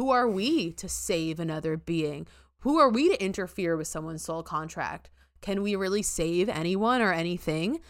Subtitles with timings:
[0.00, 2.26] who are we to save another being?
[2.60, 5.10] Who are we to interfere with someone's soul contract?
[5.42, 7.80] Can we really save anyone or anything?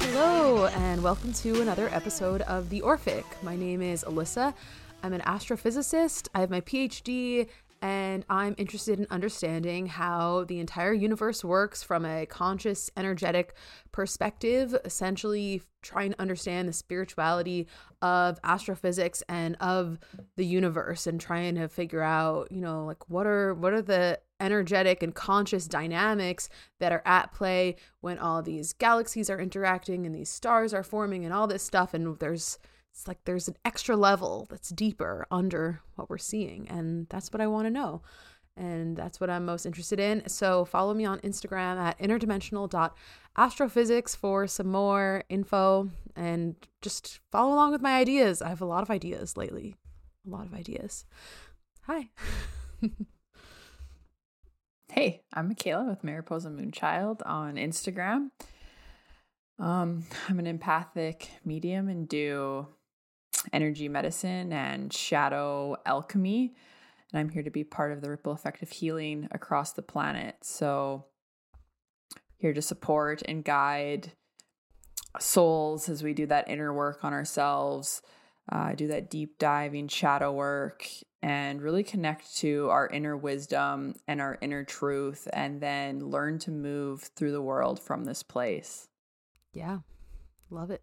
[0.00, 3.24] Hello, and welcome to another episode of The Orphic.
[3.44, 4.52] My name is Alyssa.
[5.04, 6.26] I'm an astrophysicist.
[6.34, 7.46] I have my PhD,
[7.82, 13.54] and I'm interested in understanding how the entire universe works from a conscious, energetic
[13.90, 17.66] perspective, essentially trying to understand the spirituality
[18.02, 19.98] of astrophysics and of
[20.36, 24.20] the universe and trying to figure out, you know, like what are what are the
[24.40, 26.48] energetic and conscious dynamics
[26.80, 31.24] that are at play when all these galaxies are interacting and these stars are forming
[31.24, 31.94] and all this stuff.
[31.94, 32.58] And there's
[32.92, 37.40] it's like there's an extra level that's deeper under what we're seeing and that's what
[37.40, 38.02] i want to know
[38.56, 40.28] and that's what i'm most interested in.
[40.28, 47.72] So follow me on instagram at interdimensional.astrophysics for some more info and just follow along
[47.72, 48.42] with my ideas.
[48.42, 49.76] I have a lot of ideas lately
[50.26, 51.04] a lot of ideas.
[51.82, 52.10] Hi.
[54.92, 58.30] Hey i'm Mikayla with mariposa moonchild on instagram.
[59.56, 62.66] Um, I'm an empathic medium and do
[63.52, 66.54] energy medicine and shadow alchemy.
[67.12, 70.36] And I'm here to be part of the ripple effect of healing across the planet.
[70.42, 71.06] So,
[72.36, 74.12] here to support and guide
[75.18, 78.00] souls as we do that inner work on ourselves,
[78.50, 80.86] uh, do that deep diving shadow work,
[81.22, 86.50] and really connect to our inner wisdom and our inner truth, and then learn to
[86.50, 88.88] move through the world from this place.
[89.52, 89.80] Yeah,
[90.48, 90.82] love it.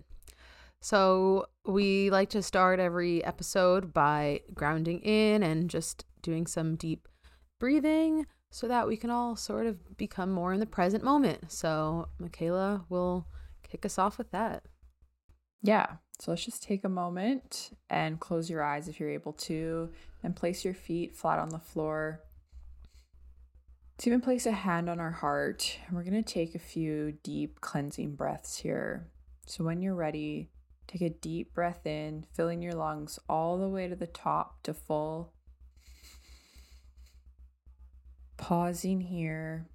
[0.79, 7.07] So, we like to start every episode by grounding in and just doing some deep
[7.59, 11.51] breathing so that we can all sort of become more in the present moment.
[11.51, 13.27] So, Mikayla will
[13.63, 14.63] kick us off with that.
[15.61, 15.97] Yeah.
[16.19, 19.89] So, let's just take a moment and close your eyes if you're able to,
[20.23, 22.21] and place your feet flat on the floor.
[23.99, 27.13] To even place a hand on our heart, and we're going to take a few
[27.23, 29.09] deep cleansing breaths here.
[29.47, 30.51] So, when you're ready,
[30.87, 34.73] Take a deep breath in, filling your lungs all the way to the top to
[34.73, 35.33] full.
[38.37, 39.67] Pausing here.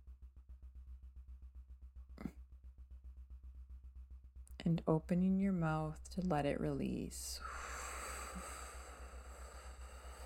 [4.64, 7.40] And opening your mouth to let it release.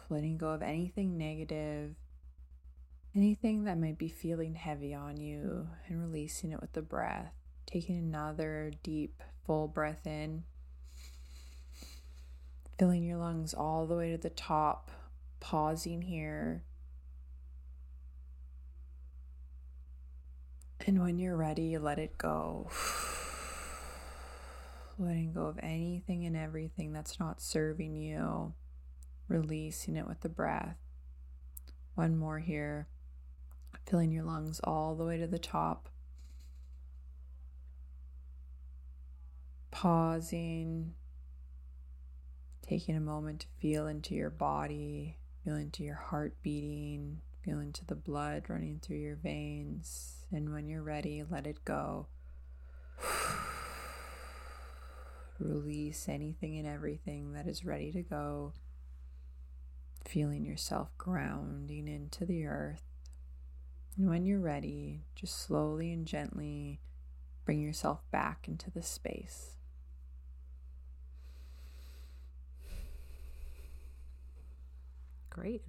[0.08, 1.96] Letting go of anything negative,
[3.16, 7.32] anything that might be feeling heavy on you, and releasing it with the breath.
[7.66, 10.44] Taking another deep, full breath in
[12.78, 14.90] filling your lungs all the way to the top,
[15.40, 16.64] pausing here.
[20.86, 22.70] And when you're ready, let it go.
[24.98, 28.54] Letting go of anything and everything that's not serving you,
[29.28, 30.76] releasing it with the breath.
[31.94, 32.88] One more here,
[33.86, 35.88] filling your lungs all the way to the top.
[39.70, 40.94] Pausing,
[42.68, 47.84] Taking a moment to feel into your body, feel into your heart beating, feel into
[47.84, 50.24] the blood running through your veins.
[50.32, 52.08] And when you're ready, let it go.
[55.38, 58.52] Release anything and everything that is ready to go.
[60.04, 62.82] Feeling yourself grounding into the earth.
[63.96, 66.80] And when you're ready, just slowly and gently
[67.44, 69.55] bring yourself back into the space.
[75.36, 75.62] Great.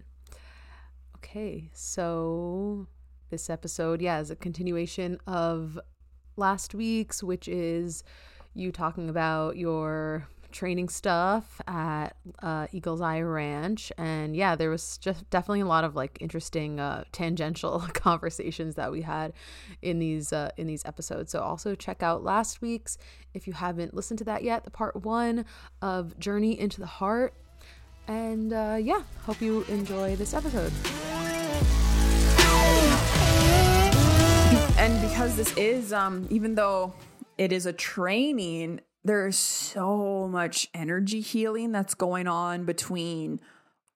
[1.17, 2.87] Okay, so
[3.29, 5.77] this episode, yeah, is a continuation of
[6.37, 8.03] last week's, which is
[8.53, 13.91] you talking about your training stuff at uh, Eagle's Eye Ranch.
[13.97, 18.89] And yeah, there was just definitely a lot of like interesting uh, tangential conversations that
[18.91, 19.33] we had
[19.81, 21.31] in these uh, in these episodes.
[21.31, 22.97] So also check out last week's
[23.33, 25.43] if you haven't listened to that yet, the part one
[25.81, 27.33] of Journey into the Heart.
[28.07, 30.71] And uh, yeah, hope you enjoy this episode.
[34.77, 36.93] And because this is, um, even though
[37.37, 43.39] it is a training, there's so much energy healing that's going on between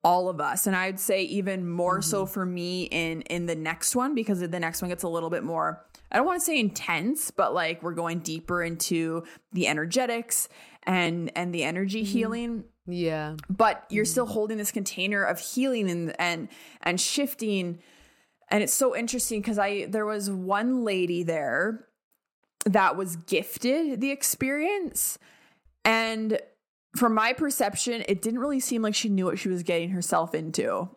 [0.04, 2.10] all of us and i'd say even more mm-hmm.
[2.10, 5.30] so for me in in the next one because the next one gets a little
[5.30, 9.24] bit more i don't want to say intense but like we're going deeper into
[9.54, 10.50] the energetics
[10.84, 12.12] and and the energy mm-hmm.
[12.12, 13.36] healing yeah.
[13.50, 16.50] But you're still holding this container of healing and and
[16.82, 17.80] and shifting
[18.50, 21.88] And it's so interesting because I there was one lady there
[22.66, 25.18] that was gifted the experience.
[25.86, 26.40] And
[26.96, 30.36] from my perception, it didn't really seem like she knew what she was getting herself
[30.36, 30.90] into.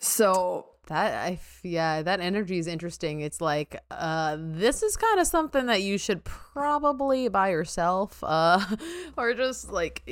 [0.00, 3.20] So that I yeah, that energy is interesting.
[3.20, 8.60] It's like uh this is kind of something that you should probably buy yourself uh
[9.16, 10.02] or just like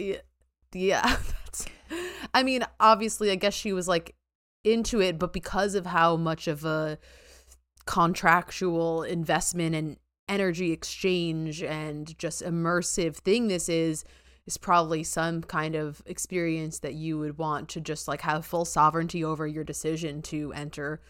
[0.73, 1.03] yeah,
[1.45, 1.67] that's
[2.33, 4.15] I mean, obviously I guess she was like
[4.65, 6.99] into it, but because of how much of a
[7.87, 9.97] contractual investment and
[10.29, 14.05] energy exchange and just immersive thing this is
[14.47, 18.65] is probably some kind of experience that you would want to just like have full
[18.65, 21.01] sovereignty over your decision to enter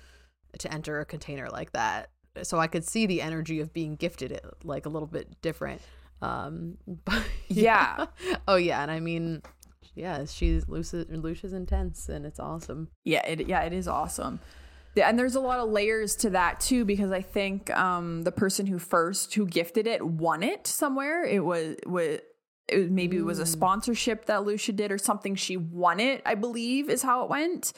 [0.59, 2.11] to enter a container like that.
[2.43, 5.81] So i could see the energy of being gifted it like a little bit different
[6.21, 8.37] um but yeah, yeah.
[8.49, 9.43] oh yeah and i mean
[9.95, 12.89] yeah she's Loesje Loesje's intense and it's awesome.
[13.05, 14.41] Yeah it yeah it is awesome.
[15.03, 18.67] And there's a lot of layers to that too because i think um the person
[18.67, 21.25] who first who gifted it won it somewhere.
[21.25, 22.21] It was was
[22.69, 23.21] it maybe mm.
[23.21, 23.49] it was a mm.
[23.49, 27.73] sponsorship that Loesje did or something she won it I believe is how it went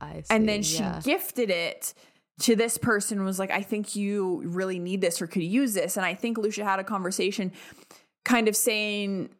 [0.00, 1.00] see, and then she yeah.
[1.02, 1.94] gifted it
[2.40, 5.96] to this person was like I think you really need this or could use this
[5.96, 7.52] and I think Loesje had a conversation
[8.24, 9.30] kind of saying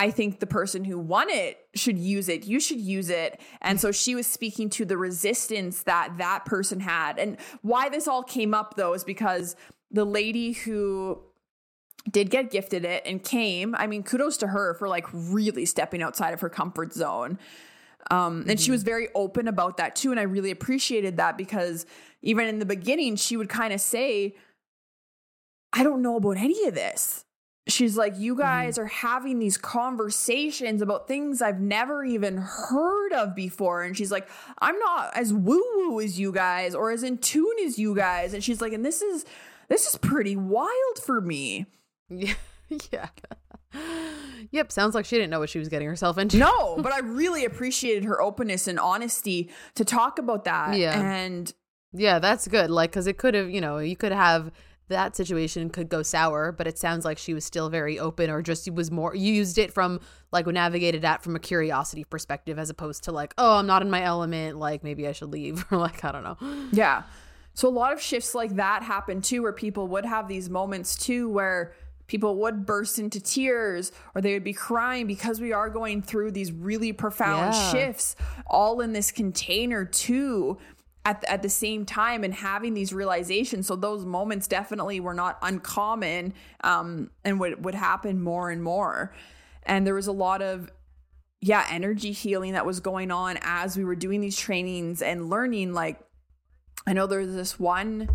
[0.00, 2.46] I think the person who won it should use it.
[2.46, 3.38] You should use it.
[3.60, 7.18] And so she was speaking to the resistance that that person had.
[7.18, 9.56] And why this all came up though is because
[9.90, 11.20] the lady who
[12.08, 13.74] did get gifted it and came.
[13.74, 17.38] I mean, kudos to her for like really stepping outside of her comfort zone.
[18.10, 18.56] Um, and mm-hmm.
[18.56, 20.10] she was very open about that too.
[20.10, 21.86] And I really appreciated that because
[22.22, 24.34] even in the beginning, she would kind of say,
[25.72, 27.24] I don't know about any of this
[27.70, 28.42] she's like, You mm-hmm.
[28.42, 28.84] guys mm-hmm.
[28.84, 33.82] are having these conversations about things I've never even heard of before.
[33.82, 37.56] And she's like, I'm not as woo woo as you guys or as in tune
[37.64, 38.34] as you guys.
[38.34, 39.24] And she's like, And this is
[39.68, 41.66] this is pretty wild for me.
[42.10, 42.34] Yeah.
[42.92, 43.08] yeah.
[44.52, 46.38] Yep, sounds like she didn't know what she was getting herself into.
[46.38, 50.76] No, but I really appreciated her openness and honesty to talk about that.
[50.76, 51.00] Yeah.
[51.00, 51.52] And
[51.92, 52.70] yeah, that's good.
[52.70, 54.50] Like, cause it could have, you know, you could have
[54.88, 58.42] that situation could go sour, but it sounds like she was still very open or
[58.42, 60.00] just was more used it from
[60.32, 63.90] like navigated that from a curiosity perspective as opposed to like, oh, I'm not in
[63.90, 66.36] my element, like maybe I should leave or like I don't know.
[66.72, 67.04] Yeah.
[67.54, 70.96] So a lot of shifts like that happen too where people would have these moments
[70.96, 71.72] too where
[72.10, 76.32] people would burst into tears or they would be crying because we are going through
[76.32, 77.70] these really profound yeah.
[77.70, 78.16] shifts
[78.48, 80.58] all in this container too
[81.04, 83.68] at the, at the same time and having these realizations.
[83.68, 86.34] So those moments definitely were not uncommon
[86.64, 89.14] um, and would would happen more and more.
[89.62, 90.68] And there was a lot of
[91.40, 95.74] yeah energy healing that was going on as we were doing these trainings and learning.
[95.74, 96.00] Like
[96.88, 98.08] I know there's this one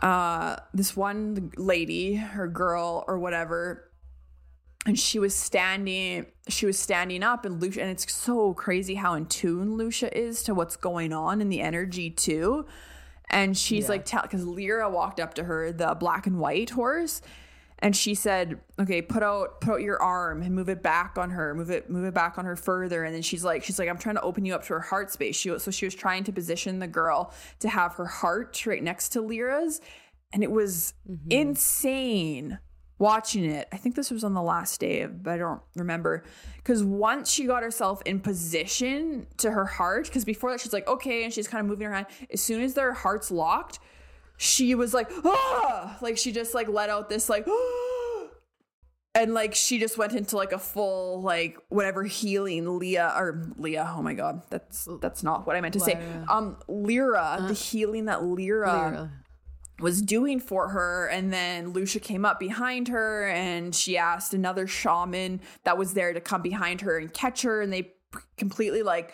[0.00, 3.90] uh this one lady or girl or whatever
[4.86, 9.14] and she was standing she was standing up and Loesje and it's so crazy how
[9.14, 12.66] in tune Loesje is to what's going on in the energy too.
[13.30, 13.90] And she's yeah.
[13.90, 17.22] like tell because Lyra walked up to her, the black and white horse,
[17.82, 21.30] and she said, Okay, put out put out your arm and move it back on
[21.30, 23.04] her, move it, move it back on her further.
[23.04, 25.10] And then she's like, she's like, I'm trying to open you up to her heart
[25.10, 25.36] space.
[25.36, 29.10] She so she was trying to position the girl to have her heart right next
[29.10, 29.80] to Lyra's.
[30.32, 31.30] And it was mm-hmm.
[31.30, 32.58] insane
[32.98, 33.66] watching it.
[33.72, 36.22] I think this was on the last day of, but I don't remember.
[36.56, 40.86] Because once she got herself in position to her heart, because before that she's like,
[40.86, 42.06] okay, and she's kind of moving her hand.
[42.32, 43.80] As soon as their hearts locked,
[44.42, 48.26] she was like, ah, like she just like let out this like, ah!
[49.14, 53.94] and like she just went into like a full like whatever healing Leah or Leah.
[53.96, 55.92] Oh my god, that's that's not what I meant to Lyra.
[55.92, 56.24] say.
[56.28, 58.66] Um, Lyra, uh, the healing that Lyra.
[58.66, 59.12] Lyra
[59.80, 64.64] was doing for her and then Loesje came up behind her and she asked another
[64.68, 67.92] shaman that was there to come behind her and catch her and they
[68.36, 69.12] completely like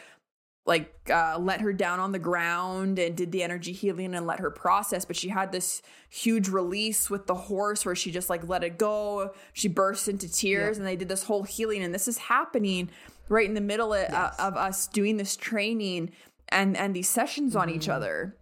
[0.67, 4.41] like uh, let her down on the ground and did the energy healing and let
[4.41, 8.47] her process but she had this huge release with the horse where she just like
[8.47, 10.81] let it go she burst into tears yeah.
[10.81, 12.91] and they did this whole healing and this is happening
[13.29, 14.13] right in the middle of, yes.
[14.13, 16.11] uh, of us doing this training
[16.51, 17.63] and and these sessions mm-hmm.
[17.63, 17.93] on each mm-hmm.
[17.93, 18.37] other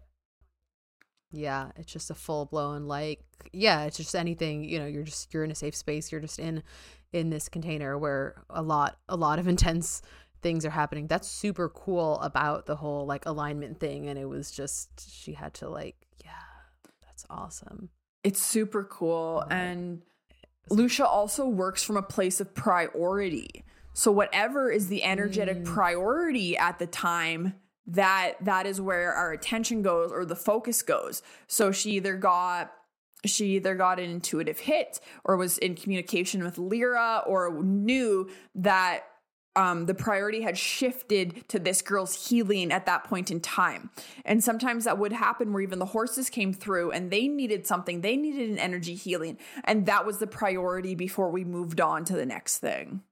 [1.33, 3.21] yeah, it's just a full blown like
[3.53, 6.39] yeah, it's just anything, you know, you're just you're in a safe space, you're just
[6.39, 6.63] in
[7.13, 10.03] in this container where a lot a lot of intense
[10.43, 11.07] things are happening.
[11.07, 15.55] That's super cool about the whole like alignment thing and it was just she had
[15.55, 16.31] to like yeah,
[17.05, 17.91] that's awesome.
[18.23, 20.03] It's super cool and
[20.71, 23.65] Loesje also works from a place of priority.
[23.93, 25.65] So whatever is the energetic mm.
[25.65, 27.55] priority at the time
[27.87, 31.23] that that is where our attention goes or the focus goes.
[31.47, 32.73] So she either got
[33.25, 39.05] she either got an intuitive hit or was in communication with Lyra or knew that
[39.57, 43.91] um, the priority had shifted to this girl's healing at that point in time.
[44.25, 48.03] And sometimes that would happen where even the horses came through and they needed something,
[48.03, 49.39] they needed an energy healing.
[49.65, 53.03] And that was the priority before we moved on to the next thing.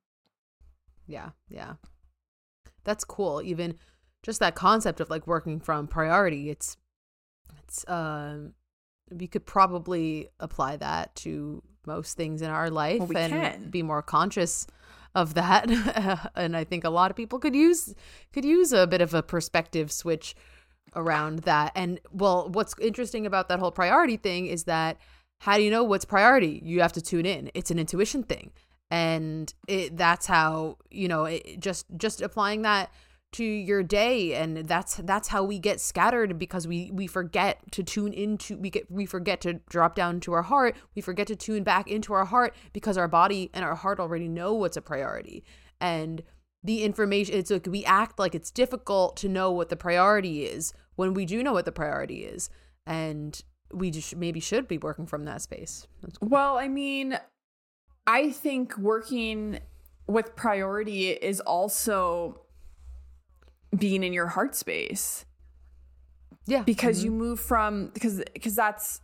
[1.06, 1.74] Yeah, yeah.
[2.84, 3.40] That's cool.
[3.42, 3.76] Even
[4.22, 6.76] just that concept of like working from priority, it's,
[7.62, 8.52] it's, um,
[9.10, 13.70] we could probably apply that to most things in our life well, we and can.
[13.70, 14.66] be more conscious
[15.14, 15.70] of that.
[16.36, 17.94] And i think a lot of people could use
[18.32, 20.34] could use a bit of a perspective switch
[20.96, 21.72] around that.
[21.74, 24.98] And well what's interesting about that whole priority thing is that
[25.38, 26.60] how do you know what's priority?
[26.64, 27.50] You have to tune in.
[27.54, 28.52] It's an intuition thing.
[28.90, 32.92] And it that's how you know it, just just applying that
[33.34, 37.82] to your day and that's that's how we get scattered because we we forget to
[37.82, 40.76] tune into we get we forget to drop down to our heart.
[40.94, 44.28] We forget to tune back into our heart because our body and our heart already
[44.28, 45.42] know what's a priority.
[45.80, 46.22] And
[46.62, 50.72] the information it's like we act like it's difficult to know what the priority is
[50.94, 52.50] when we do know what the priority is.
[52.86, 55.88] And we just maybe should be working from that space.
[56.20, 56.28] Cool.
[56.28, 57.18] well i mean
[58.06, 59.58] i think working
[60.06, 62.43] with priority is also
[63.76, 65.24] being in your heart space.
[66.46, 66.62] Yeah.
[66.62, 67.06] Because mm-hmm.
[67.06, 69.00] you move from because because that's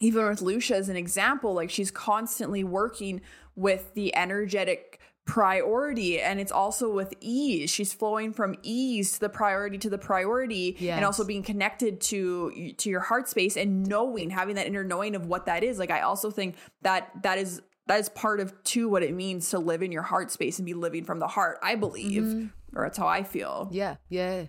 [0.00, 3.20] even with Loesje as an example, like she's constantly working
[3.54, 9.28] with the energetic priority and it's also with ease she's flowing from ease to the
[9.28, 10.94] priority to the priority yes.
[10.94, 15.16] and also being connected to to your heart space and knowing having that inner knowing
[15.16, 18.54] of what that is like i also think that that is that is part of
[18.62, 21.26] too what it means to live in your heart space and be living from the
[21.26, 23.68] heart i believe mm-hmm or that's how I feel.
[23.72, 24.46] Yeah, yeah.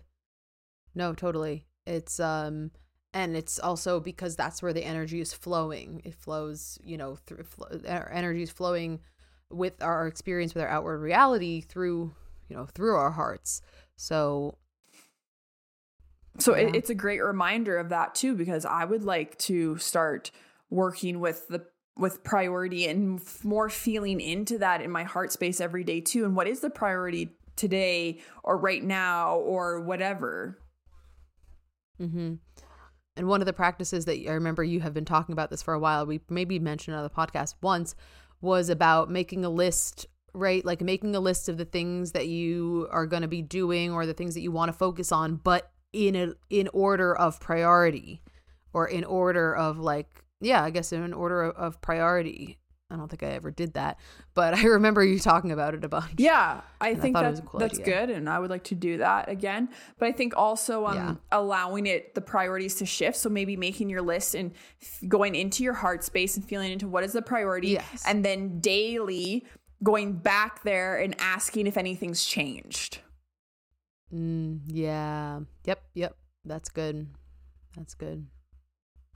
[0.94, 1.66] No, totally.
[1.86, 2.72] It's um
[3.14, 6.02] and it's also because that's where the energy is flowing.
[6.04, 7.46] It flows, you know, through
[7.88, 9.00] our energy is flowing
[9.50, 12.14] with our experience with our outward reality through,
[12.50, 13.62] you know, through our hearts.
[13.96, 14.58] So
[16.40, 16.68] so yeah.
[16.68, 20.32] it, it's a great reminder of that too because I would like to start
[20.70, 21.66] working with the
[21.98, 26.36] with priority and more feeling into that in my heart space every day too and
[26.36, 30.60] what is the priority today or right now or whatever.
[32.02, 32.36] Mm-hmm.
[33.18, 35.74] And one of the practices that I remember you have been talking about this for
[35.74, 37.96] a while, we maybe mentioned on the podcast once,
[38.42, 40.64] was about making a list, right?
[40.64, 44.06] Like making a list of the things that you are going to be doing or
[44.06, 48.22] the things that you want to focus on, but in a in order of priority
[48.74, 52.60] or in order of like yeah, I guess in an order of priority.
[52.90, 54.00] I don't think I ever did that,
[54.34, 56.14] but I remember you talking about it a bunch.
[56.18, 58.08] Yeah, I think that, cool that's idea.
[58.08, 59.70] good, and I would like to do that again.
[59.98, 61.16] But I think also um, yeah.
[61.32, 63.18] allowing it the priorities to shift.
[63.18, 66.88] So maybe making your list and f- going into your heart space and feeling into
[66.88, 68.04] what is the priority, yes.
[68.08, 69.46] and then daily
[69.84, 73.00] going back there and asking if anything's changed.
[74.14, 75.42] Mm, yeah.
[75.66, 75.84] Yep.
[75.94, 76.16] Yep.
[76.46, 77.08] That's good.
[77.76, 78.28] That's good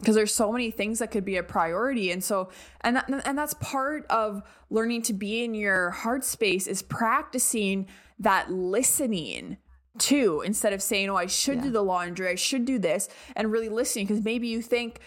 [0.01, 2.49] because there's so many things that could be a priority and so
[2.81, 7.87] and that, and that's part of learning to be in your heart space is practicing
[8.19, 9.57] that listening
[9.97, 11.63] too instead of saying oh I should yeah.
[11.63, 14.99] do the laundry I should do this and really listening because maybe you think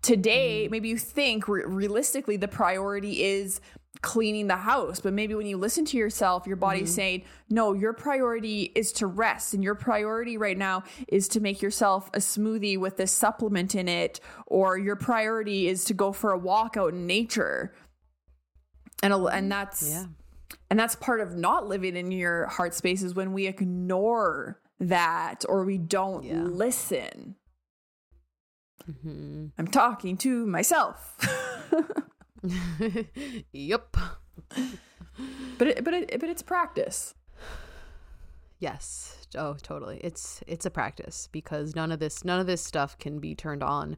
[0.00, 0.70] today mm-hmm.
[0.72, 3.60] maybe you think re- realistically the priority is
[4.02, 5.00] cleaning the house.
[5.00, 6.94] But maybe when you listen to yourself, your body's mm-hmm.
[6.94, 9.54] saying, no, your priority is to rest.
[9.54, 13.88] And your priority right now is to make yourself a smoothie with this supplement in
[13.88, 14.20] it.
[14.46, 17.74] Or your priority is to go for a walk out in nature.
[19.02, 20.04] And, and that's, yeah.
[20.70, 25.44] and that's part of not living in your heart space is when we ignore that
[25.48, 26.42] or we don't yeah.
[26.42, 27.36] listen.
[28.88, 29.46] Mm-hmm.
[29.58, 31.16] I'm talking to myself.
[33.52, 33.96] yep.
[35.58, 37.14] But it, but it, but it's practice.
[38.58, 39.26] Yes.
[39.36, 40.00] Oh, totally.
[40.02, 43.62] It's it's a practice because none of this none of this stuff can be turned
[43.62, 43.96] on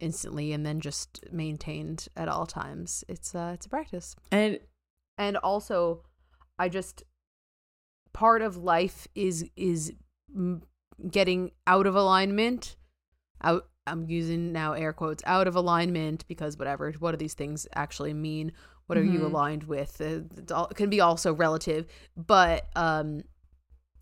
[0.00, 3.04] instantly and then just maintained at all times.
[3.08, 4.16] It's uh it's a practice.
[4.32, 4.58] And
[5.18, 6.02] and also
[6.58, 7.04] I just
[8.12, 9.92] part of life is is
[11.10, 12.76] getting out of alignment
[13.42, 17.66] out I'm using now air quotes out of alignment because whatever what do these things
[17.74, 18.52] actually mean?
[18.86, 19.14] What are mm-hmm.
[19.14, 20.00] you aligned with?
[20.00, 21.86] It, all, it can be also relative
[22.16, 23.22] but um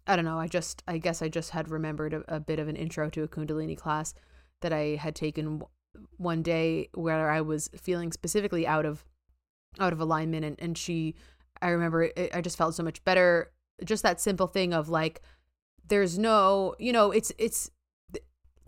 [0.07, 2.69] I don't know I just I guess I just had remembered a, a bit of
[2.69, 4.15] an intro to a kundalini class
[4.61, 5.63] that I had taken
[6.17, 9.05] one day where I was feeling specifically out of
[9.81, 11.15] out of alignment and, and she
[11.63, 13.53] I remember it, I just felt so much better.
[13.85, 15.23] Just that simple thing of like
[15.89, 17.71] there's no, you know, it's it's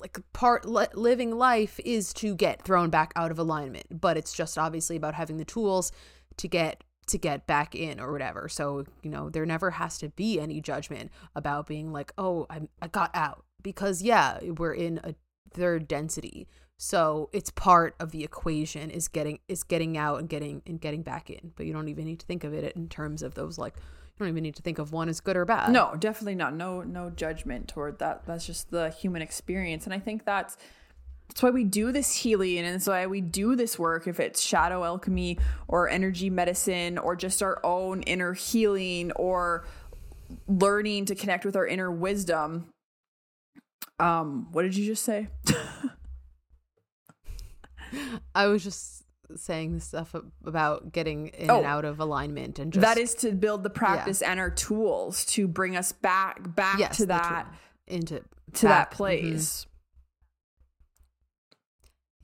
[0.05, 4.35] like part li- living life is to get thrown back out of alignment, but it's
[4.35, 5.93] just obviously about having the tools
[6.37, 8.49] to get to get back in or whatever.
[8.49, 12.69] So, you know, there never has to be any judgment about being like, "Oh, I
[12.83, 15.15] I got out." Because yeah, we're in a
[15.51, 16.49] third density.
[16.77, 21.03] So, it's part of the equation is getting is getting out and getting and getting
[21.03, 21.53] back in.
[21.57, 23.75] But you don't even need to think of it in terms of those like
[24.19, 25.73] don't even need to think of one as good or bad.
[25.73, 26.55] No, definitely not.
[26.55, 28.27] No no judgment toward that.
[28.27, 29.85] That's just the human experience.
[29.85, 30.57] And I think that's
[31.29, 34.41] that's why we do this healing and that's why we do this work if it's
[34.41, 39.67] shadow alchemy or energy medicine or just our own inner healing or
[40.47, 42.69] learning to connect with our inner wisdom
[43.99, 45.29] um what did you just say
[48.35, 49.04] i was just
[49.37, 50.15] saying this stuff
[50.45, 53.71] about getting in oh, and out of alignment and just, that is to build the
[53.71, 54.31] practice yeah.
[54.31, 57.47] and our tools to bring us back back yes, to that
[57.87, 58.21] into
[58.53, 58.91] to back.
[58.91, 59.71] that place mm-hmm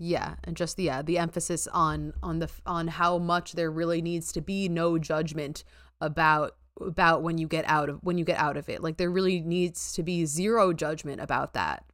[0.02, 4.00] yeah, and just the yeah, the emphasis on on the on how much there really
[4.00, 5.62] needs to be no judgment
[6.00, 8.82] about about when you get out of when you get out of it.
[8.82, 11.84] Like there really needs to be zero judgment about that.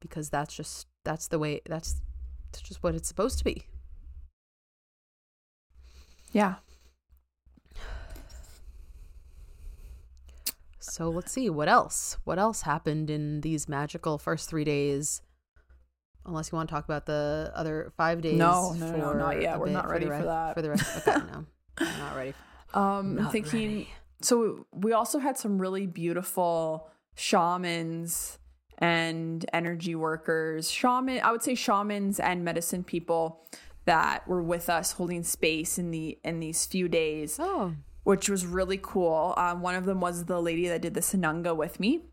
[0.00, 2.02] Because that's just that's the way that's
[2.52, 3.64] that's just what it's supposed to be.
[6.34, 6.56] Yeah.
[10.78, 12.18] So let's see what else.
[12.24, 15.22] What else happened in these magical first 3 days?
[16.26, 18.38] unless you want to talk about the other five days.
[18.38, 19.58] No, no, no, not yet.
[19.58, 20.54] We're not ready for, for, that.
[20.54, 21.46] For the rest, okay, no,
[21.78, 22.34] I'm not ready.
[22.72, 23.68] Um, not thinking.
[23.68, 23.88] Ready.
[24.22, 28.38] So we also had some really beautiful shamans
[28.78, 31.20] and energy workers, shaman.
[31.22, 33.46] I would say shamans and medicine people
[33.86, 37.38] that were with us holding space in the in these few days.
[37.40, 37.74] Oh.
[38.04, 39.32] Which was really cool.
[39.36, 42.04] Um, one of them was the lady that did the Sananga with me.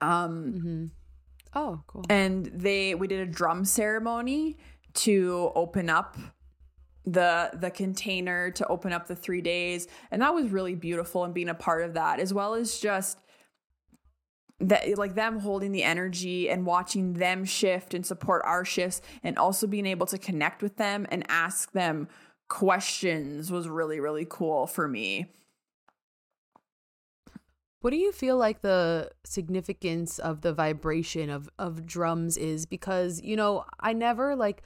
[0.00, 0.84] Um, mm-hmm
[1.54, 2.04] Oh, cool.
[2.08, 4.58] And they we did a drum ceremony
[4.94, 6.16] to open up
[7.04, 11.32] the the container to open up the 3 days and that was really beautiful and
[11.32, 13.18] being a part of that as well as just
[14.60, 19.38] that like them holding the energy and watching them shift and support our shifts and
[19.38, 22.08] also being able to connect with them and ask them
[22.48, 25.26] questions was really really cool for me
[27.80, 32.66] what do you feel like the significance of the vibration of of drums is?
[32.66, 34.62] Because you know, I never like.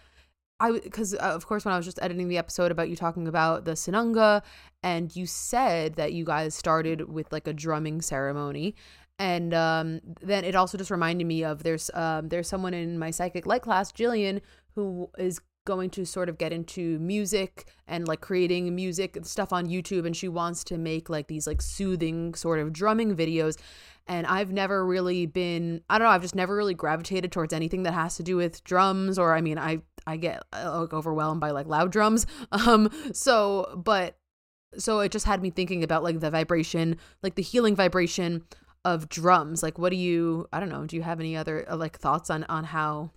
[0.61, 3.27] I because uh, of course when I was just editing the episode about you talking
[3.27, 4.43] about the Sananga
[4.85, 8.77] and you said that you guys started with like a drumming ceremony
[9.19, 13.11] and um, then it also just reminded me of there's um, there's someone in my
[13.11, 14.41] psychic light class Jillian
[14.75, 19.53] who is going to sort of get into music and like creating music and stuff
[19.53, 23.59] on YouTube and she wants to make like these like soothing sort of drumming videos.
[24.07, 27.85] And I've never really been I don't know I've just never really gravitated towards anything
[27.85, 31.41] that has to do with drums or I mean I I get uh, like overwhelmed
[31.41, 32.27] by like loud drums.
[32.53, 34.19] Um so but
[34.77, 38.43] so it just had me thinking about like the vibration like the healing vibration
[38.85, 41.77] of drums like what do you I don't know do you have any other uh,
[41.77, 43.11] like thoughts on on how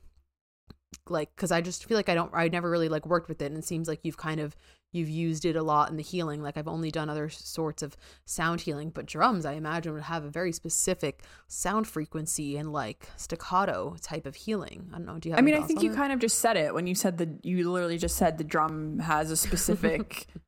[1.10, 3.48] like because i just feel like i don't i never really like worked with it
[3.48, 4.56] and it seems like you've kind of
[4.94, 7.96] you've used it a lot in the healing like i've only done other sorts of
[8.26, 13.10] sound healing but drums i imagine would have a very specific sound frequency and like
[13.18, 14.90] staccato type of healing.
[14.94, 16.56] I don't know do you have i mean i think you kind of just said
[16.58, 20.28] it when you said that you literally just said the drum has a specific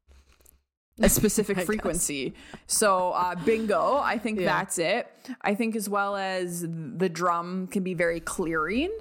[1.00, 2.34] a specific frequency.
[2.68, 4.46] So uh, bingo, I think yeah.
[4.46, 5.08] that's it.
[5.42, 8.92] I think as well as the drum can be very clearing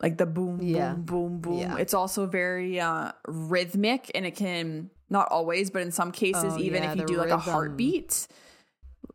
[0.00, 0.92] like the boom yeah.
[0.92, 1.76] boom boom boom yeah.
[1.76, 6.58] it's also very uh rhythmic and it can not always but in some cases oh,
[6.58, 7.30] even if you do rhythm.
[7.30, 8.26] like a heartbeat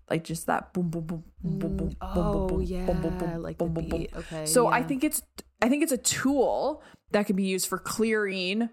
[0.10, 3.18] like just that boom boom boom boom boom boom oh, boom boom yeah, boom boom
[3.18, 5.22] boom like boom boom boom okay so i think it's
[5.62, 8.70] i think it's a tool that can be used for clearing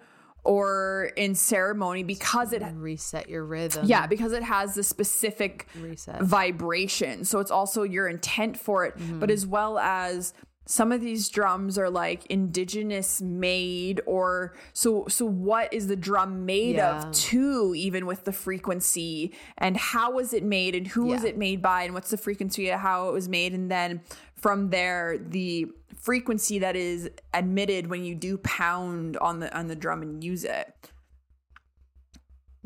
[0.48, 3.84] or in ceremony because it reset your rhythm.
[3.84, 7.26] Yeah, because it has the specific reset vibration.
[7.26, 9.18] So it's also your intent for it, mm-hmm.
[9.18, 10.32] but as well as
[10.64, 16.44] some of these drums are like indigenous made or so so what is the drum
[16.44, 16.98] made yeah.
[16.98, 21.14] of too even with the frequency and how was it made and who yeah.
[21.14, 24.02] was it made by and what's the frequency of how it was made and then
[24.34, 25.66] from there the
[26.00, 30.44] frequency that is admitted when you do pound on the on the drum and use
[30.44, 30.90] it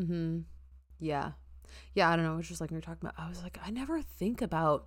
[0.00, 0.44] mhm
[0.98, 1.32] yeah
[1.94, 4.00] yeah i don't know it's just like were talking about i was like i never
[4.02, 4.86] think about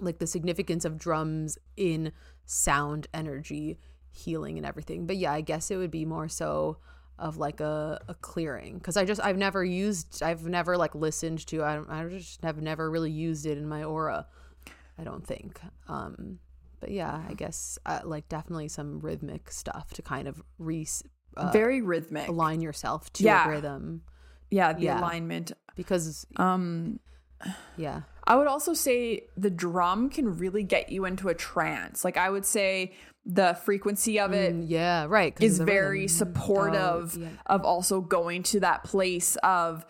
[0.00, 2.12] like the significance of drums in
[2.44, 3.78] sound energy
[4.10, 5.06] healing and everything.
[5.06, 6.78] But yeah, I guess it would be more so
[7.18, 11.46] of like a, a clearing because I just I've never used I've never like listened
[11.46, 14.26] to I I just have never really used it in my aura.
[14.98, 15.60] I don't think.
[15.88, 16.38] Um,
[16.86, 20.86] but yeah, I guess uh, like definitely some rhythmic stuff to kind of re
[21.36, 22.28] uh, Very rhythmic.
[22.28, 23.46] align yourself to Yeah.
[23.46, 24.02] a rhythm
[24.50, 25.00] Yeah, the Yeah.
[25.00, 25.50] alignment.
[25.74, 27.00] because Um
[27.76, 32.04] yeah, I would also say the drum can really get you into a trance.
[32.04, 32.92] Like I would say
[33.24, 36.08] the frequency of it Mm, yeah, right, is very rhythm.
[36.08, 37.28] supportive Oh, yeah.
[37.46, 39.84] of also going to that place of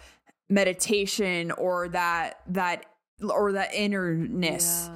[0.48, 2.86] meditation or that that
[3.20, 4.88] or that innerness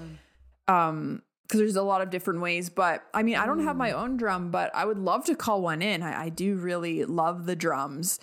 [0.69, 0.91] Yeah.
[0.91, 3.81] um because there's a lot of different ways but i mean i don't have Mm.
[3.81, 7.05] my own drum but i would love to call one in i, I do really
[7.05, 8.21] love the drums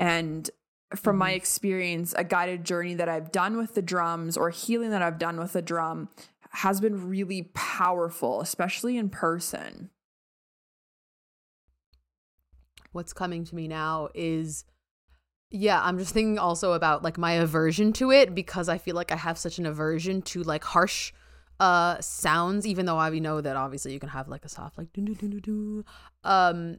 [0.00, 0.50] and
[0.96, 1.36] from my Mm-hmm.
[1.36, 5.38] experience a guided journey that i've done with the drums or healing that i've done
[5.38, 6.08] with the drum
[6.50, 9.90] has been really powerful especially in person
[12.92, 14.64] what's coming to me now is
[15.50, 19.12] yeah i'm just thinking also about like my aversion to it because i feel like
[19.12, 21.12] i have such an aversion to like harsh
[21.60, 24.92] uh sounds even though i know that obviously you can have like a soft like
[24.92, 25.84] doo doo doo doo doo.
[26.24, 26.78] Um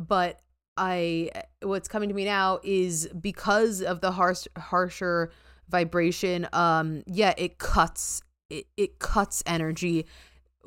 [0.00, 0.40] but
[0.76, 1.30] i
[1.62, 5.30] what's coming to me now is because of the harsh harsher
[5.68, 10.06] vibration um yeah it cuts it, it cuts energy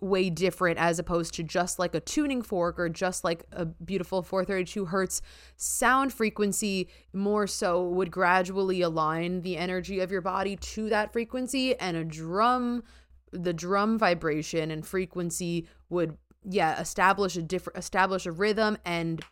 [0.01, 4.23] way different as opposed to just like a tuning fork or just like a beautiful
[4.23, 5.21] 432 hertz
[5.57, 6.89] sound frequency.
[7.13, 12.03] More so would gradually align the energy of your body to that frequency and a
[12.03, 12.83] drum
[13.31, 19.23] the drum vibration and frequency would yeah establish a different establish a rhythm and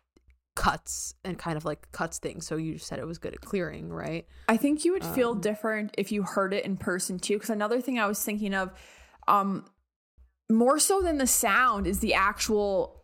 [0.55, 3.89] cuts and kind of like cuts things so you said it was good at clearing
[3.89, 7.35] right I think you would feel Um, different if you heard it in person too.
[7.35, 8.71] Because another thing I was thinking of,
[9.27, 9.63] um,
[10.49, 13.03] more so than the sound, is the actual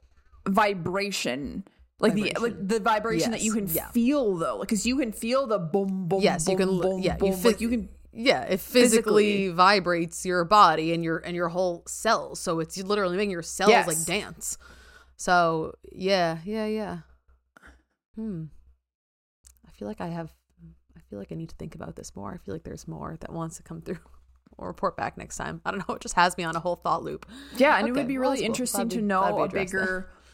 [0.50, 1.64] vibration,
[2.00, 3.90] like the like the vibration that you can yeah.
[3.92, 6.22] feel though, because you can feel the boom boom.
[6.22, 9.50] yes you can boom, yeah boom, you, like you can yeah it physically, physically.
[9.50, 13.70] vibrates your body and your and your whole cells so it's literally making your cells
[13.72, 13.88] Yes.
[13.88, 14.58] like dance
[15.18, 16.98] so yeah yeah yeah
[18.16, 18.46] hmm
[19.68, 20.34] i feel like i have
[20.98, 23.18] i feel like i need to think about this more i feel like there's more
[23.20, 24.00] that wants to come through
[24.58, 26.78] or report back next time i don't know it just has me on a whole
[26.78, 27.26] thought loop
[27.58, 28.46] Yeah, and it would be really cool.
[28.46, 30.25] interesting to we- glad we know a bigger that.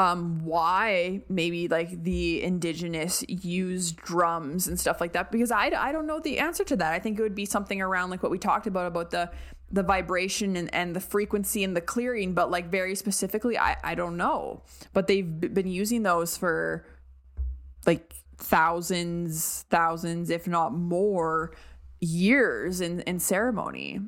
[0.00, 5.92] Um why maybe like the indigenous use drums and stuff like that because I, I
[5.92, 6.94] don't know the answer to that.
[6.94, 9.30] I think it would be something around like what we talked about about the
[9.70, 13.94] the vibration and, and the frequency and the clearing, but like very specifically I I
[13.94, 14.62] don't know.
[14.94, 16.86] But they've been using those for
[17.86, 21.54] like thousands thousands if not more
[22.00, 24.00] years in in ceremony.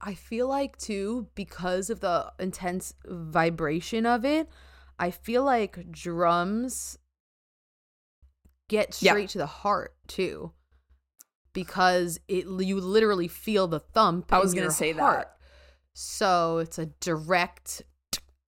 [0.00, 4.48] I feel like too because of the intense vibration of it,
[4.98, 6.98] I feel like drums
[8.68, 9.12] get Yeah.
[9.12, 10.52] straight to the heart too.
[11.52, 14.32] Because it you literally feel the thump.
[14.32, 15.36] I was gonna your say that.
[15.94, 17.82] So it's a direct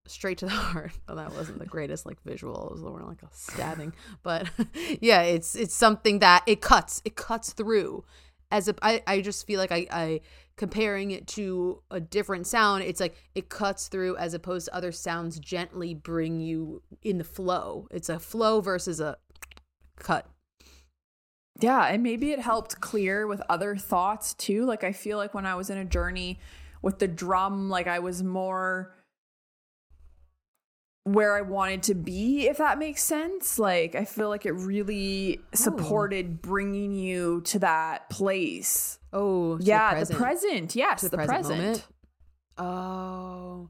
[0.07, 0.93] straight to the heart.
[1.09, 2.69] Well, that wasn't the greatest like visual.
[2.69, 3.93] It was more like a stabbing.
[4.23, 4.49] but
[5.01, 7.03] yeah, it's it's something that it cuts.
[7.05, 8.05] It cuts through.
[8.53, 10.21] As a, I, I just feel like I, I
[10.57, 14.93] comparing it to a different sound, it's like it cuts through as opposed to other
[14.93, 17.89] sounds gently bring you in the flow.
[17.91, 19.17] It's a flow versus a
[19.97, 20.27] cut.
[21.61, 24.65] Yeah, and maybe it helped clear with other thoughts too.
[24.65, 26.39] Like I feel like when I was in a journey
[26.81, 28.95] with the drum, like I was more
[31.05, 33.59] where I wanted to be, if that makes sense.
[33.59, 38.99] Like I feel like it really supported bringing you to that place.
[39.13, 40.09] Oh, yeah, present.
[40.19, 40.77] the present.
[40.77, 41.49] Yes, To the, present.
[41.59, 41.87] moment.
[42.57, 43.69] Oh,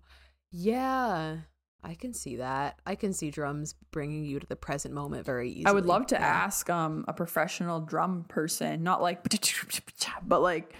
[0.50, 1.38] yeah.
[1.82, 2.78] I can see that.
[2.86, 5.66] I can see drums bringing you to the present moment very easily.
[5.66, 6.20] I would love to Yeah.
[6.26, 9.24] ask um a professional drum person, not like
[10.26, 10.72] but like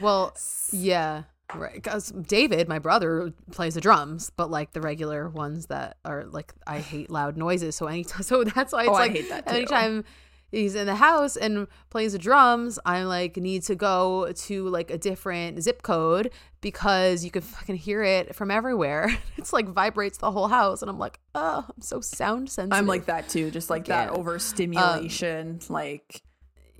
[0.00, 0.34] Well,
[0.72, 1.74] yeah, right.
[1.74, 6.52] Because David, my brother, plays the drums, but like the regular ones that are like
[6.66, 7.76] I hate loud noises.
[7.76, 10.04] So anytime, so that's why oh, it's Oh, I like hate that anytime
[10.50, 14.90] he's in the house and plays the drums, I like need to go to like
[14.90, 19.16] a different zip code because you can fucking hear it from everywhere.
[19.36, 22.78] It's like vibrates the whole house, and I'm like, oh, I'm so sound sensitive.
[22.78, 26.22] I'm like that too, just like that overstimulation, like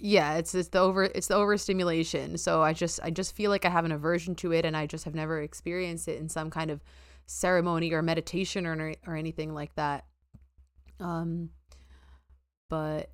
[0.00, 2.38] yeah it's it's the over it's the overstimulation.
[2.38, 4.86] So i just i just feel like i have an aversion to it and i
[4.86, 6.82] just have never experienced it in some kind of
[7.26, 10.04] ceremony or meditation or or anything like that.
[10.98, 11.50] Um
[12.68, 13.10] but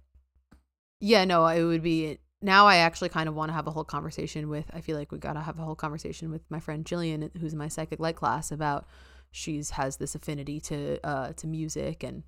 [1.01, 3.85] yeah no it would be now i actually kind of want to have a whole
[3.85, 6.85] conversation with i feel like we got to have a whole conversation with my friend
[6.85, 8.87] jillian who's in my psychic light class about
[9.31, 12.22] she's has this affinity to uh to music and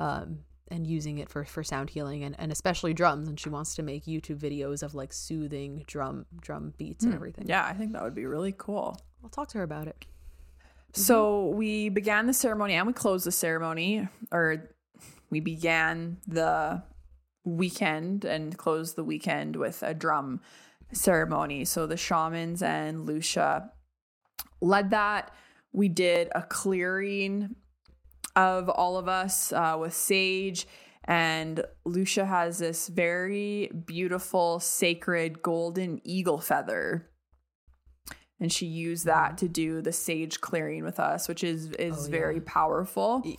[0.00, 0.38] um
[0.70, 3.82] and using it for for sound healing and, and especially drums and she wants to
[3.82, 7.16] make youtube videos of like soothing drum drum beats and hmm.
[7.16, 8.98] everything Yeah, I think that would be really cool.
[9.22, 10.06] i'll talk to her about it
[10.96, 14.70] So we began the ceremony and we closed the ceremony, or
[15.28, 16.82] we began the
[17.44, 20.40] weekend and closed the weekend with a drum
[20.92, 21.66] ceremony.
[21.66, 23.68] So the shamans and Loesje
[24.62, 25.34] led that.
[25.72, 27.56] We did a clearing
[28.36, 30.66] of all of us uh, with sage.
[31.08, 37.08] And Loesje has this very beautiful, sacred golden eagle feather.
[38.38, 42.10] And she used that to do the sage clearing with us which is is Oh,
[42.10, 43.22] very powerful.
[43.24, 43.38] E-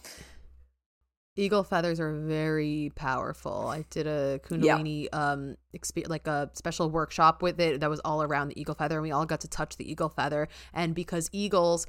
[1.35, 3.67] eagle feathers are very powerful.
[3.67, 8.23] I did a kundalini um exp- like a special workshop with it that was all
[8.23, 10.47] around the eagle feather and we all got to touch the eagle feather.
[10.73, 11.85] And because eagles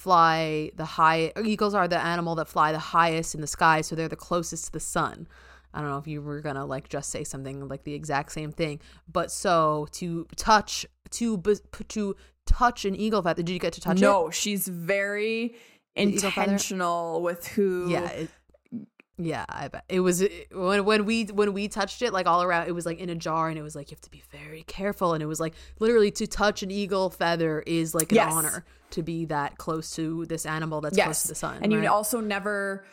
[0.00, 3.94] fly the high eagles are the animal that fly the highest in the sky so
[3.94, 5.26] they're the closest to the sun
[5.72, 8.50] I don't know if you were gonna like just say something like the exact same
[8.50, 11.40] thing, but so to touch to
[11.88, 13.42] to touch an eagle feather.
[13.42, 14.00] Did you get to touch it?
[14.00, 15.54] no she's very
[15.94, 18.30] intentional with who yeah it,
[19.24, 19.84] yeah i bet.
[19.88, 22.98] It was when when we when we touched it like all around it was like
[22.98, 25.26] in a jar and it was like you have to be very careful and it
[25.26, 28.32] was like literally to touch an eagle feather is like an Yes.
[28.32, 31.86] honor to be that close to this animal that's close to the sun and you
[31.88, 32.84] also never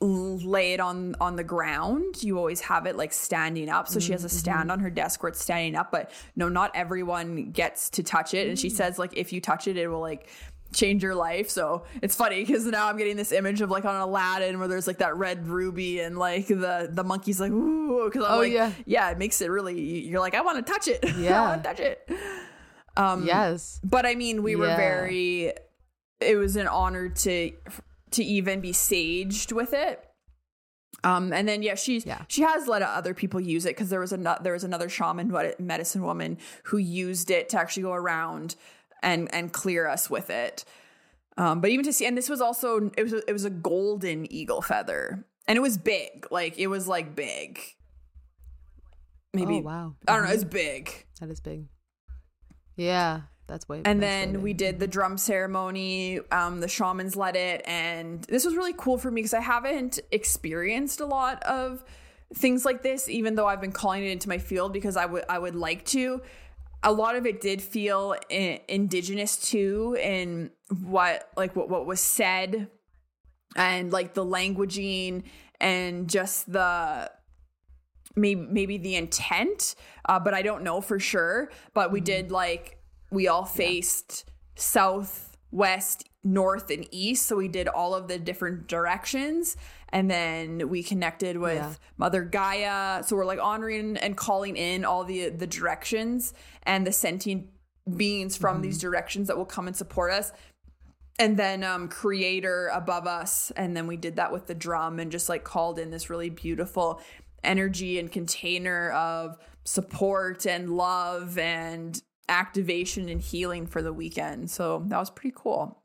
[0.00, 2.22] lay it on on the ground.
[2.22, 3.88] You always have it like standing up.
[3.88, 4.36] So she has a Mm-hmm.
[4.36, 8.32] stand on her desk where it's standing up but no not everyone gets to touch
[8.32, 8.46] it.
[8.46, 8.50] Mm.
[8.50, 10.28] and she says like if you touch it it will like
[10.74, 13.96] change your life so it's funny because now i'm getting this image of like on
[13.96, 18.22] aladdin where there's like that red ruby and like the the monkey's like ooh because
[18.26, 18.72] i'm Oh, like yeah.
[18.84, 21.42] yeah it makes it really you're like i want to touch it Yeah.
[21.42, 22.08] i want to touch it
[22.96, 25.52] um yes but I mean, we were very.
[26.20, 27.52] It was an honor to
[28.10, 30.04] to even be saged with it.
[31.04, 32.22] Um, and then yeah, she's Yeah.
[32.26, 35.32] she has let other people use it because there was a there was another shaman
[35.60, 38.56] medicine woman who used it to actually go around
[39.02, 40.64] and and clear us with it.
[41.36, 44.30] Um, but even to see, and this was also it was it was a golden
[44.32, 47.60] eagle feather, and it was big, like it was like big.
[49.34, 51.04] Maybe oh wow I don't know, it's big.
[51.20, 51.66] that is big
[52.76, 54.42] yeah that's way And that's way then big.
[54.42, 56.20] we did the drum ceremony.
[56.30, 59.98] Um, the shamans led it, and this was really cool for me because I haven't
[60.12, 61.82] experienced a lot of
[62.34, 63.08] things like this.
[63.08, 65.84] Even though I've been calling it into my field because I would I would like
[65.86, 66.20] to.
[66.82, 70.50] A lot of it did feel I- indigenous too, in
[70.84, 72.68] what like what what was said,
[73.56, 75.24] and like the languaging
[75.60, 77.10] and just the
[78.14, 79.74] maybe maybe the intent
[80.08, 81.50] uh, but i don't know for sure.
[81.74, 82.78] But we did like
[83.10, 87.26] we all faced south west north and east.
[87.26, 89.56] So we did all of the different directions
[89.90, 91.74] and then we connected with Yeah.
[91.96, 93.02] mother gaia.
[93.04, 97.48] So we're like honoring and calling in all the the directions and the sentient
[97.96, 100.30] beings from these directions that will come and support us.
[101.18, 103.50] And then um creator above us.
[103.56, 106.30] And then we did that with the drum and just like called in this really
[106.30, 107.00] beautiful
[107.42, 114.50] energy and container of support and love and activation and healing for the weekend.
[114.50, 115.82] So that was pretty cool.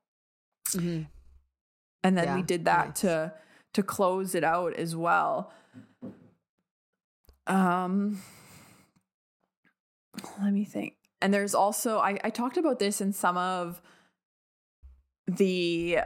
[0.71, 1.07] Mhm.
[2.03, 2.99] and then we did that nice.
[3.01, 3.33] to
[3.73, 5.51] to close it out as well.
[7.47, 8.21] Um
[10.41, 10.95] let me think.
[11.21, 13.81] And there's also i, I talked about this in some of
[15.27, 15.99] the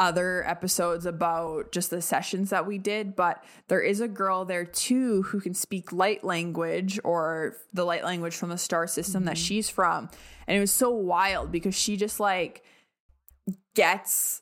[0.00, 4.64] other episodes about just the sessions that we did, but there is a girl there
[4.64, 9.36] too who can speak light language or the light language from the star system that
[9.36, 10.08] she's from.
[10.46, 12.64] And it was so wild because she just like
[13.74, 14.40] gets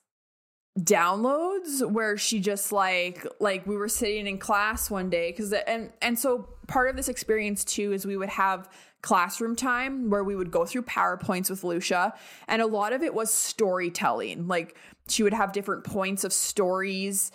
[0.79, 5.93] downloads where she just like like we were sitting in class one day because and
[6.01, 8.69] and so part of this experience too is we would have
[9.03, 12.13] classroom time where we would go through powerpoints with Loesje
[12.47, 14.47] and a lot of it was storytelling.
[14.47, 14.77] Like
[15.09, 17.33] she would have different points of stories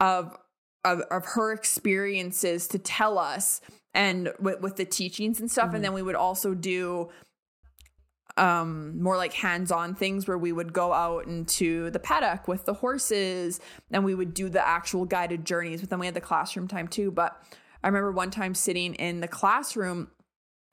[0.00, 0.36] of
[0.84, 3.60] of, of her experiences to tell us
[3.92, 5.82] and with, with the teachings and stuff and mm-hmm.
[5.82, 7.08] then we would also do
[8.36, 12.74] um more like hands-on things where we would go out into the paddock with the
[12.74, 16.68] horses and we would do the actual guided journeys but then we had the classroom
[16.68, 17.10] time too.
[17.10, 17.40] But
[17.82, 20.08] i remember one time sitting in the classroom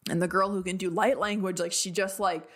[0.10, 2.50] and the girl who can do light language like she just like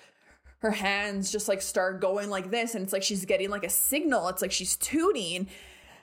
[0.60, 3.70] her hands just like start going like this and it's like she's getting like a
[3.70, 4.28] signal.
[4.28, 5.48] It's like she's tuning.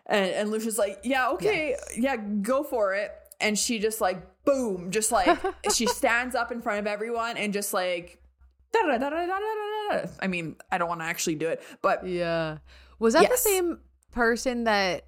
[0.07, 1.77] And, and Loesje's like yeah okay.
[1.97, 3.11] Yeah go for it.
[3.41, 5.39] And she just like boom just like
[5.75, 8.21] she stands up in front of everyone and just like.
[10.21, 12.59] I mean, I don't want to actually do it, but Yeah.
[12.99, 13.81] Was that the same
[14.13, 15.07] person that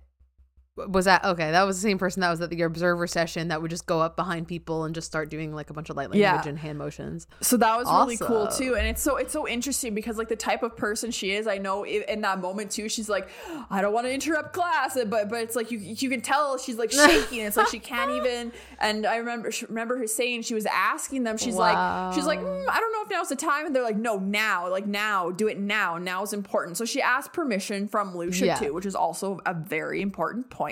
[0.76, 1.52] Was that okay?
[1.52, 4.00] That was the same person that was at the observer session that would just go
[4.02, 6.42] up behind people and just start doing like a bunch of light language Yeah.
[6.46, 7.26] and hand motions.
[7.40, 10.36] So that was really cool too, and it's so it's so interesting because like the
[10.36, 13.28] type of person she is, I know in that moment too, she's like,
[13.70, 16.76] I don't want to interrupt class, but but it's like you you can tell she's
[16.76, 17.40] like shaking.
[17.40, 18.52] it's like she can't even.
[18.78, 22.68] And I remember remember her saying she was asking them, she's like she's like "Mm,
[22.68, 25.48] I don't know if now's the time, and they're like, no, now, like now, do
[25.48, 25.96] it now.
[25.96, 26.76] Now is important.
[26.76, 28.56] So she asked permission from Loesje Yeah.
[28.56, 30.65] too, which is also a very important point.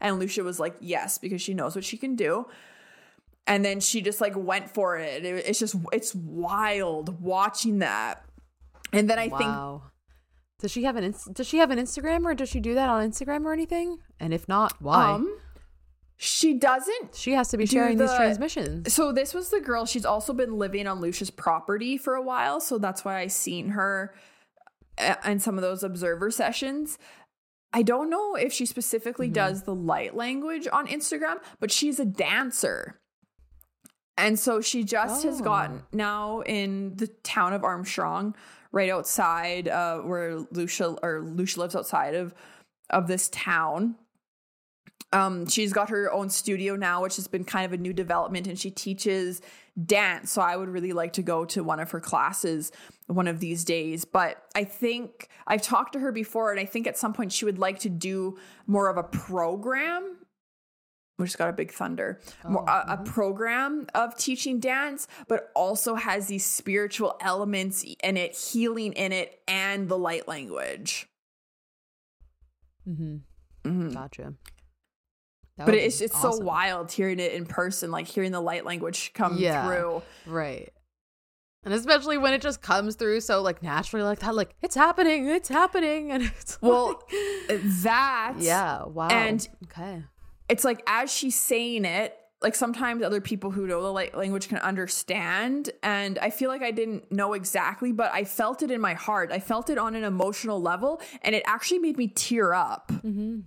[0.00, 2.46] And Loesje was like, yes, because she knows what she can do
[3.48, 5.24] and then she just like went for it.
[5.24, 8.24] It- It's just it's wild watching that.
[8.92, 9.82] And then I think wow.
[10.58, 13.08] Does she have an Does she have an Instagram or does she do that on
[13.08, 13.98] Instagram or anything?
[14.18, 15.12] And if not, why?
[15.12, 15.38] um
[16.18, 17.14] she doesn't.
[17.14, 18.92] she has to be sharing these transmissions.
[18.92, 19.84] So this was the girl.
[19.84, 23.68] She's also been living on Loesje's property for a while, so that's why I seen
[23.70, 24.14] her
[24.96, 26.96] uh, in some of those observer sessions.
[27.76, 32.06] I don't know if she specifically does the light language on Instagram, but she's a
[32.06, 32.98] dancer.
[34.16, 35.44] And so she just has Oh.
[35.44, 38.34] gotten now in the town of Armstrong,
[38.72, 42.34] right outside uh, where Lucia or Lucia lives outside of
[42.88, 43.96] of this town.
[45.12, 48.46] Um, she's got her own studio now, which has been kind of a new development,
[48.48, 49.40] and she teaches
[49.84, 50.32] dance.
[50.32, 52.72] So I would really like to go to one of her classes
[53.06, 54.04] one of these days.
[54.04, 57.44] But I think I've talked to her before, and I think at some point she
[57.44, 60.16] would like to do more of a program.
[61.18, 65.50] Which has got a big thunder, more, Oh, a, a program of teaching dance, but
[65.54, 71.08] also has these spiritual elements in it, healing in it, and the light language.
[72.86, 73.16] Mm-hmm.
[73.64, 73.94] Mhm.
[73.94, 74.34] Gotcha.
[75.56, 79.12] That but it's it's so wild hearing it in person, like hearing the light language
[79.14, 79.66] come Yeah.
[79.66, 80.02] through.
[80.26, 80.70] Right.
[81.64, 85.26] And especially when it just comes through so like naturally like that, like it's happening,
[85.28, 87.02] it's happening, and it's Well,
[87.48, 90.02] like- that yeah, wow, and- okay,
[90.48, 94.48] it's like as she's saying it, like sometimes other people who know the light language
[94.48, 98.80] can understand, and I feel like I didn't know exactly, but I felt it in
[98.80, 99.32] my heart.
[99.32, 102.92] I felt it on an emotional level, and it actually made me tear up.
[102.92, 103.40] mm-hmm.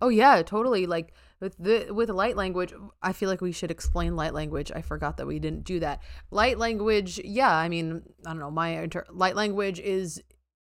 [0.00, 0.86] Oh yeah, totally.
[0.86, 2.72] Like with the with light language,
[3.02, 4.72] I feel like we should explain light language.
[4.74, 6.02] I forgot that we didn't do that.
[6.30, 7.54] Light language, yeah.
[7.54, 8.50] I mean, I don't know.
[8.50, 10.22] My inter- light language is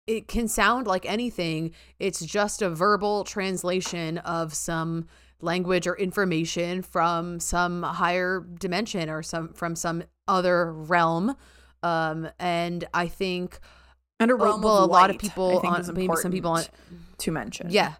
[0.07, 1.71] it can sound like anything.
[1.99, 5.07] It's just a verbal translation of some
[5.41, 11.35] language or information from some higher dimension or some from some other realm.
[11.83, 13.59] Um, and I think
[14.19, 16.63] And a oh, realm well, a lot of people on maybe some people on
[17.17, 17.67] to mention.
[17.71, 17.93] yeah.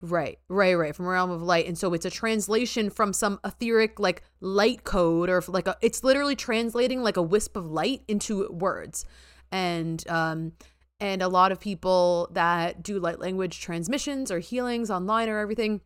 [0.00, 0.94] Right, right, right.
[0.94, 1.66] From a realm of light.
[1.66, 6.04] And so it's a translation from some etheric like light code or like a it's
[6.04, 9.04] literally translating like a wisp of light into words.
[9.50, 10.52] And um
[11.00, 15.80] and a lot of people that do light language transmissions or healings online or everything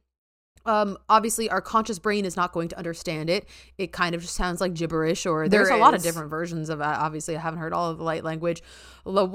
[0.67, 3.47] um obviously our conscious brain is not going to understand it.
[3.79, 6.69] It kind of just sounds like gibberish or There there's a lot of different versions
[6.69, 7.37] of that obviously.
[7.37, 8.63] I haven't heard all of the light language.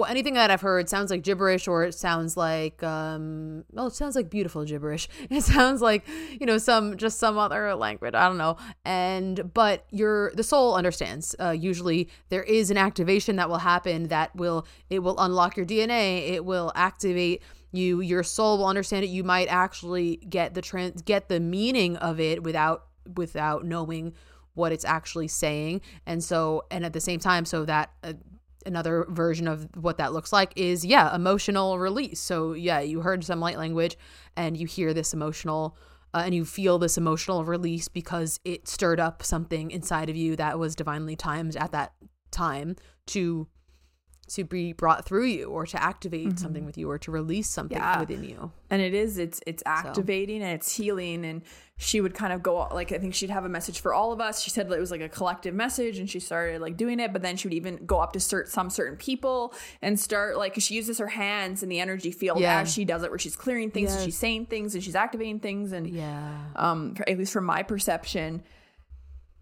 [0.07, 4.15] Anything that i've heard sounds like gibberish or it sounds like um well it sounds
[4.15, 5.09] like beautiful gibberish.
[5.29, 6.07] It sounds like
[6.39, 8.57] you know some just some other language i don't know.
[8.85, 11.35] And but your the soul understands.
[11.39, 15.65] Uh, usually there is an activation that will happen that will it will unlock your
[15.65, 19.09] dna it will activate you your soul will understand it.
[19.09, 24.13] You might actually get the trans get the meaning of it without without knowing
[24.53, 25.81] what it's actually saying.
[26.05, 28.13] And so and at the same time so that uh,
[28.65, 32.19] another version of what that looks like is yeah emotional release.
[32.19, 33.97] So yeah you heard some light language
[34.35, 35.77] and you hear this emotional
[36.13, 40.35] uh, and you feel this emotional release because it stirred up something inside of you
[40.37, 41.93] that was divinely timed at that
[42.31, 42.75] time
[43.07, 43.47] to
[44.29, 47.77] to be brought through you or to activate something with you or to release something
[47.77, 47.99] Yeah.
[48.01, 48.51] within you.
[48.69, 51.25] And it is it's it's activating and it's healing.
[51.25, 51.41] And
[51.77, 54.19] she would kind of go like i think she'd have a message for all of
[54.19, 54.41] us.
[54.41, 57.13] She said that it was like a collective message and she started like doing it
[57.13, 60.53] but then she would even go up to cert- some certain people and start like
[60.55, 62.61] 'cause she uses her hands in the energy field Yeah.
[62.61, 65.39] as she does it where she's clearing things and she's saying things and she's activating
[65.39, 65.71] things.
[65.71, 66.37] And yeah.
[66.55, 68.41] um for, at least from my perception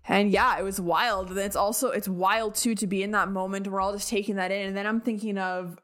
[0.07, 1.29] and yeah it was wild.
[1.29, 4.35] And it's also it's wild too to be in that moment we're all just taking
[4.35, 4.67] that in.
[4.67, 5.77] And then i'm thinking of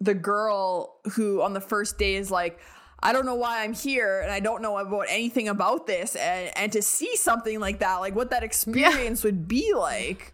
[0.00, 2.60] the girl who on the first day is like
[3.02, 6.16] i don't know why i'm here and i don't know about anything about this.
[6.16, 10.32] And, and to see something like that like what that experience would be like.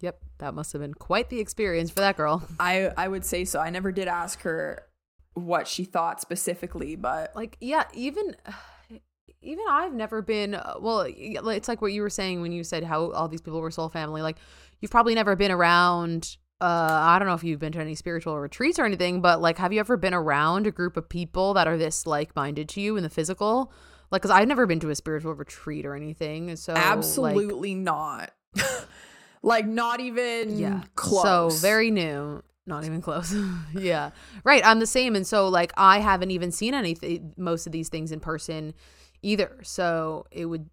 [0.00, 2.46] Yep that must have been quite the experience for that girl.
[2.60, 3.60] I i would say so.
[3.60, 4.82] I never did ask her
[5.34, 8.36] what she thought specifically but like yeah even
[9.44, 12.84] even i've never been uh, well it's like what you were saying when you said
[12.84, 14.36] how all these people were soul family like
[14.80, 18.38] you've probably never been around uh, I don't know if you've been to any spiritual
[18.38, 21.66] retreats or anything, but like, have you ever been around a group of people that
[21.66, 23.72] are this like minded to you in the physical?
[24.10, 26.54] Like, because I've never been to a spiritual retreat or anything.
[26.56, 28.30] So, absolutely like, not.
[29.42, 30.82] like, not even yeah.
[30.94, 31.58] close.
[31.58, 32.42] So, very new.
[32.66, 33.34] Not even close.
[33.74, 34.10] yeah.
[34.44, 34.64] Right.
[34.64, 35.16] I'm the same.
[35.16, 38.72] And so, like, I haven't even seen anything, most of these things in person
[39.24, 39.58] either.
[39.62, 40.68] So, it would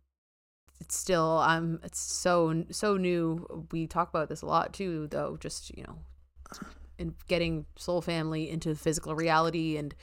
[0.82, 3.68] it's still I'm it's so so new.
[3.72, 5.38] We talk about this a lot too, though.
[5.39, 5.95] Just you know,
[6.99, 9.93] and getting soul family into physical reality, and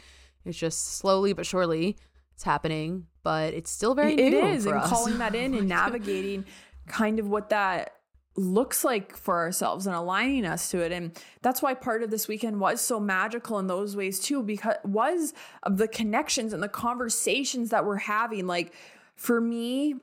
[0.44, 1.96] it's just slowly but surely
[2.32, 3.06] it's happening.
[3.24, 4.38] But it's still very it new.
[4.38, 4.88] It is, and us.
[4.88, 6.46] calling that in and navigating
[6.86, 7.97] kind of what that
[8.38, 10.92] looks like for ourselves and aligning us to it.
[10.92, 11.12] And
[11.42, 15.34] that's why part of this weekend was so magical in those ways too because was
[15.64, 18.46] of the connections and the conversations that we're having.
[18.46, 18.72] Like
[19.16, 19.96] for me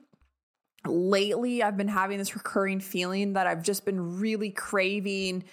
[0.86, 5.44] lately I've been having this recurring feeling that I've just been really craving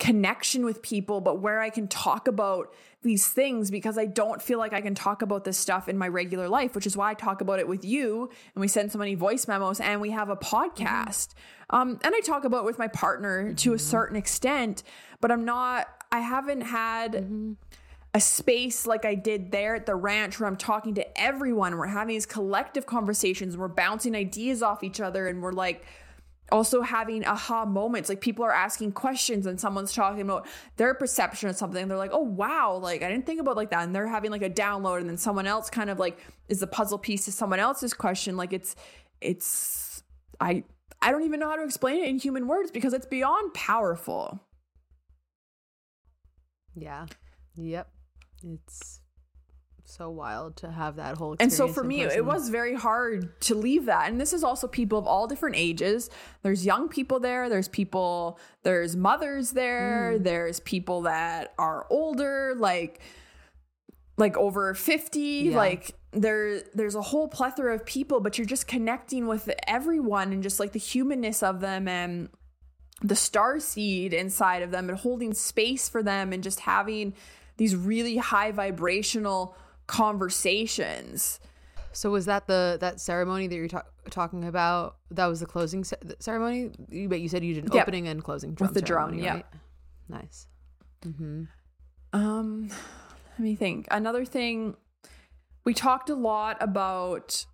[0.00, 4.58] connection with people, but where I can talk about these things because I don't feel
[4.58, 7.14] like I can talk about this stuff in my regular life, which is why I
[7.14, 10.28] talk about it with you and we send so many voice memos and we have
[10.28, 11.28] a podcast.
[11.28, 11.76] Mm-hmm.
[11.76, 13.54] Um, and I talk about it with my partner mm-hmm.
[13.54, 13.86] to a mm-hmm.
[13.86, 14.82] certain extent,
[15.20, 17.12] but I'm not, I haven't had.
[17.12, 17.52] Mm-hmm
[18.12, 21.76] a space like I did there at the ranch where I'm talking to everyone.
[21.76, 23.56] We're having these collective conversations.
[23.56, 25.84] We're bouncing ideas off each other and we're like
[26.50, 28.08] also having aha moments.
[28.08, 30.46] Like people are asking questions and someone's talking about
[30.76, 31.88] their perception of something.
[31.88, 33.84] they're like, oh wow, like I didn't think about like that.
[33.84, 36.66] And they're having like a download and then someone else kind of like is the
[36.66, 38.36] puzzle piece to someone else's question.
[38.36, 38.76] Like it's
[39.20, 40.02] it's
[40.40, 40.64] I
[41.02, 44.40] I don't even know how to explain it in human words because it's beyond powerful.
[46.74, 47.06] Yeah.
[47.56, 47.88] Yep
[48.42, 48.99] it's
[49.90, 52.18] so wild to have that whole and so for me person.
[52.18, 55.56] it was very hard to leave that and this is also people of all different
[55.56, 56.10] ages
[56.42, 60.22] there's young people there there's people there's mothers there mm.
[60.22, 63.00] there's people that are older like
[64.16, 65.56] like over 50 yeah.
[65.56, 70.42] like there there's a whole plethora of people but you're just connecting with everyone and
[70.42, 72.28] just like the humanness of them and
[73.02, 77.14] the star seed inside of them and holding space for them and just having
[77.56, 79.56] these really high vibrational
[79.90, 81.40] conversations.
[81.92, 84.98] So was that the that ceremony that you're ta- talking about?
[85.10, 86.70] That was the closing ce- ceremony.
[86.88, 87.82] You, but you said you did an yep.
[87.82, 89.14] opening and closing drum with the drum.
[89.14, 89.46] Yeah, right?
[90.08, 90.46] nice.
[91.04, 91.42] Mm-hmm.
[92.12, 93.88] Um, let me think.
[93.90, 94.76] Another thing,
[95.64, 97.44] we talked a lot about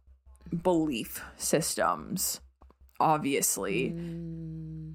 [0.63, 2.43] belief systems.
[3.01, 3.93] Obviously.
[3.93, 4.91] Mm-hmm.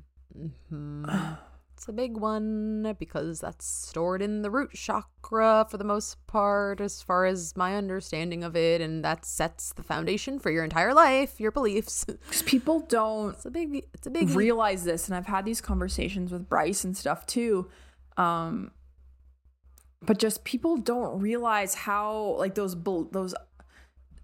[1.92, 7.02] A big one because that's stored in the root chakra for the most part, as
[7.02, 11.38] far as my understanding of it, and that sets the foundation for your entire life,
[11.38, 12.06] your beliefs.
[12.26, 13.34] Because people don't.
[13.34, 13.84] It's a big.
[13.94, 17.70] It's a big realize this, and I've had these conversations with Bryce and stuff too.
[18.16, 18.72] Um,
[20.02, 22.82] but just people don't realize how like those
[23.12, 23.36] those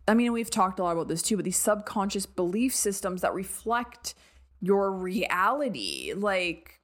[0.08, 3.34] I mean, we've talked a lot about this too, but these subconscious belief systems that
[3.34, 4.16] reflect
[4.62, 6.77] your reality, like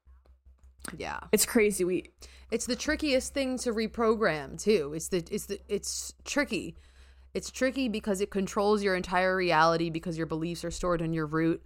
[0.98, 1.20] yeah.
[1.32, 1.84] It's crazy.
[1.84, 2.12] We
[2.52, 4.94] it's the trickiest thing to reprogram too.
[4.96, 6.76] It's the it's the it's tricky.
[7.34, 11.26] It's tricky because it controls your entire reality because your beliefs are stored in your
[11.26, 11.64] root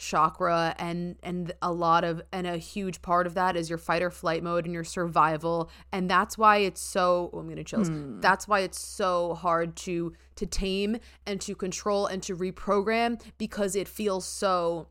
[0.00, 4.02] chakra and and a lot of and a huge part of that is your fight
[4.02, 7.88] or flight mode and your survival and that's why it's so oh, I'm gonna chills
[7.88, 8.18] hmm.
[8.18, 10.96] that's why it's so hard to to tame
[11.26, 14.88] and to control and to reprogram because it feels so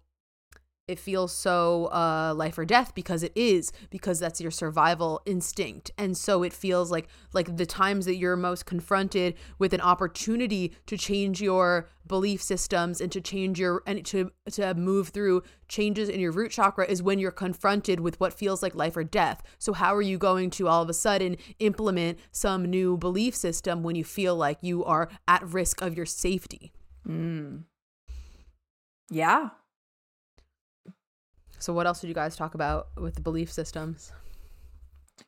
[0.89, 5.91] it feels so uh, life or death because it is because that's your survival instinct.
[5.97, 10.73] And so it feels like like the times that you're most confronted with an opportunity
[10.87, 16.09] to change your belief systems and to change your and to to move through changes
[16.09, 19.43] in your root chakra is when you're confronted with what feels like life or death.
[19.59, 23.83] So how are you going to all of a sudden implement some new belief system
[23.83, 26.73] when you feel like you are at risk of your safety?
[27.07, 27.63] Mm.
[29.09, 29.49] yeah
[31.59, 34.11] so what else did you guys talk about with the belief systems?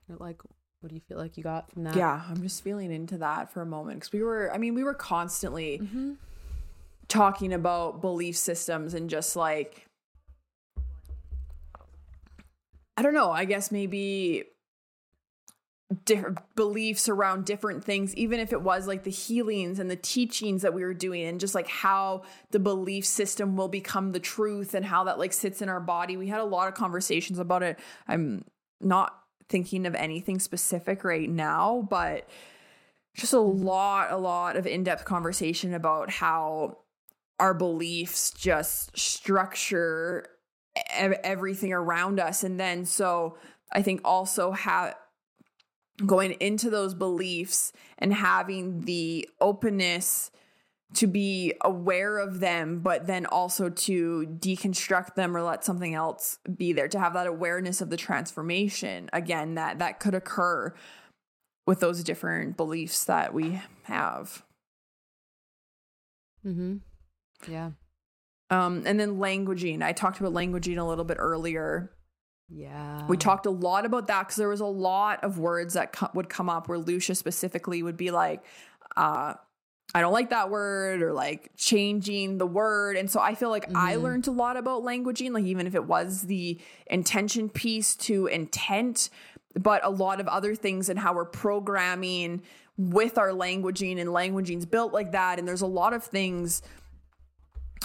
[0.08, 0.42] Like,
[0.80, 1.96] what do you feel like you got from that?
[1.96, 4.84] Yeah, I'm just feeling into that for a moment because we were, I mean, we
[4.84, 6.14] were constantly mm-hmm.
[7.08, 9.86] talking about belief systems and just like,
[12.98, 14.46] I don't know, I guess maybe
[16.06, 20.62] different beliefs around different things even if it was like the healings and the teachings
[20.62, 22.22] that we were doing and just like how
[22.52, 26.16] the belief system will become the truth and how that like sits in our body.
[26.16, 27.80] We had a lot of conversations about it.
[28.08, 28.46] I'm
[28.80, 29.18] not
[29.50, 32.28] thinking of anything specific right now but
[33.14, 36.78] just a lot a lot of in-depth conversation about how
[37.42, 40.28] our beliefs just structure
[40.88, 42.44] everything around us.
[42.44, 43.38] And then so
[43.72, 44.96] I think also have
[46.06, 50.32] going into those beliefs and having the openness
[50.94, 56.40] to be aware of them, but then also to deconstruct them or let something else
[56.58, 60.74] be there, to have that awareness of the transformation again that that could occur
[61.66, 64.44] with those different beliefs that we have.
[66.46, 66.78] Mm-hmm.
[67.48, 67.72] Yeah.
[68.50, 69.82] Um, and then languaging.
[69.82, 71.92] I talked about languaging a little bit earlier.
[72.54, 73.06] Yeah.
[73.08, 76.10] We talked a lot about that because there was a lot of words that co-
[76.14, 78.44] would come up where Loesje specifically would be like,
[78.98, 79.36] uh,
[79.94, 82.98] I don't like that word or like changing the word.
[82.98, 83.78] And so I feel like mm-hmm.
[83.78, 88.28] I learned a lot about languaging, like even if it was the intention piece to
[88.28, 89.10] intent,
[89.56, 92.42] but a lot of other things and how we're programming
[92.78, 95.40] with our languaging and languaging's built like that.
[95.40, 96.62] And there's a lot of things,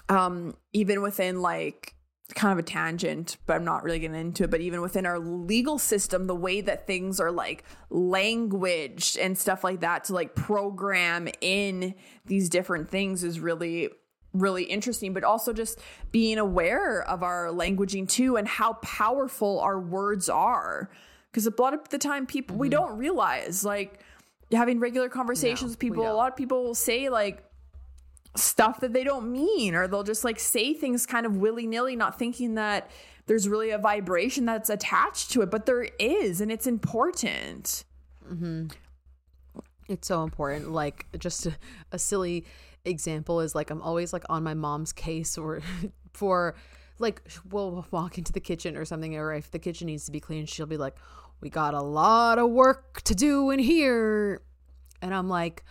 [0.09, 1.96] um, even within like
[2.35, 4.51] kind of a tangent, but I'm not really getting into it.
[4.51, 9.63] But even within our legal system, the way that things are like languaged and stuff
[9.65, 11.95] like that to like program in
[12.27, 13.91] these different things is really
[14.33, 15.81] really interesting but also just
[16.13, 20.91] being aware of our languaging too and how powerful our words are
[21.31, 22.61] because a lot of the time people mm-hmm.
[22.61, 24.01] we don't realize like
[24.53, 27.46] having regular conversations no, with people a lot of people will say like
[28.39, 32.19] stuff that they don't mean or they'll just like say things kind of willy-nilly not
[32.19, 32.91] thinking that
[33.27, 37.85] there's really a vibration that's attached to it but there is and it's important.
[38.29, 38.67] Mm-hmm.
[39.89, 40.73] it's so important.
[40.73, 41.57] Like just a,
[41.93, 42.45] a silly
[42.87, 45.61] example is like i'm always like on my mom's case or
[46.13, 46.55] for
[46.99, 47.21] like
[47.51, 50.49] we'll walk into the kitchen or something or if the kitchen needs to be cleaned
[50.49, 50.97] she'll be like
[51.41, 54.41] we got a lot of work to do in here.
[55.03, 55.65] And i'm like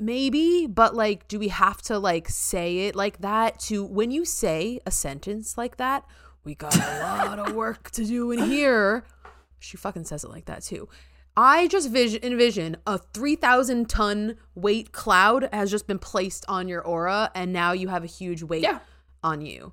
[0.00, 3.58] maybe but like do we have to like say it like that?
[3.60, 6.04] To when you say a sentence like that
[6.44, 9.04] we got a lot of work to do in here.
[9.60, 10.88] She fucking says it like that too.
[11.36, 16.82] I just vision envision a 3000 ton weight cloud has just been placed on your
[16.82, 18.80] aura and now you have a huge weight yeah.
[19.22, 19.72] on you.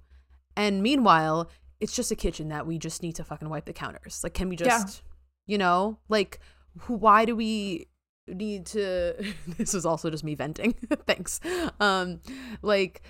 [0.56, 1.50] And meanwhile
[1.80, 4.22] it's just a kitchen that we just need to fucking wipe the counters.
[4.24, 5.04] Like can we just
[5.48, 5.54] yeah.
[5.54, 6.40] you know like
[6.82, 7.88] who, why do we
[8.34, 9.16] need to
[9.58, 10.74] this is also just me venting
[11.08, 11.40] thanks
[11.80, 12.20] um
[12.62, 13.02] like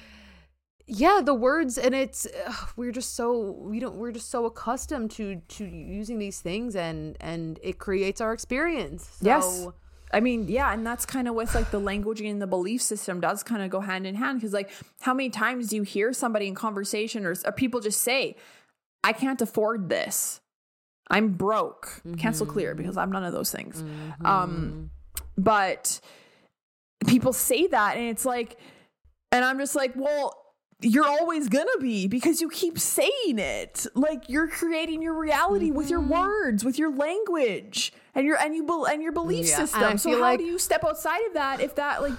[0.87, 5.11] yeah the words and it's ugh, we're just so we don't we're just so accustomed
[5.11, 9.67] to to using these things and and it creates our experience so, yes
[10.11, 13.21] I mean, yeah, and that's kind of with like the language and the belief system
[13.21, 16.13] does kind of go hand in hand because, like, how many times do you hear
[16.13, 18.35] somebody in conversation or, or people just say,
[19.03, 20.41] I can't afford this.
[21.09, 21.87] I'm broke.
[21.87, 22.15] Mm-hmm.
[22.15, 23.81] Cancel clear because I'm none of those things.
[23.81, 24.25] Mm-hmm.
[24.25, 24.91] Um,
[25.43, 25.99] but
[27.07, 28.57] people say that and it's like
[29.31, 30.35] and I'm just like, well,
[30.81, 33.85] you're always gonna be because you keep saying it.
[33.95, 35.77] Like you're creating your reality mm-hmm.
[35.77, 36.11] with your mm-hmm.
[36.11, 39.57] words, with your language, and your and you and your belief yeah.
[39.57, 39.97] system.
[39.97, 42.13] So how like, do you step outside of that if that like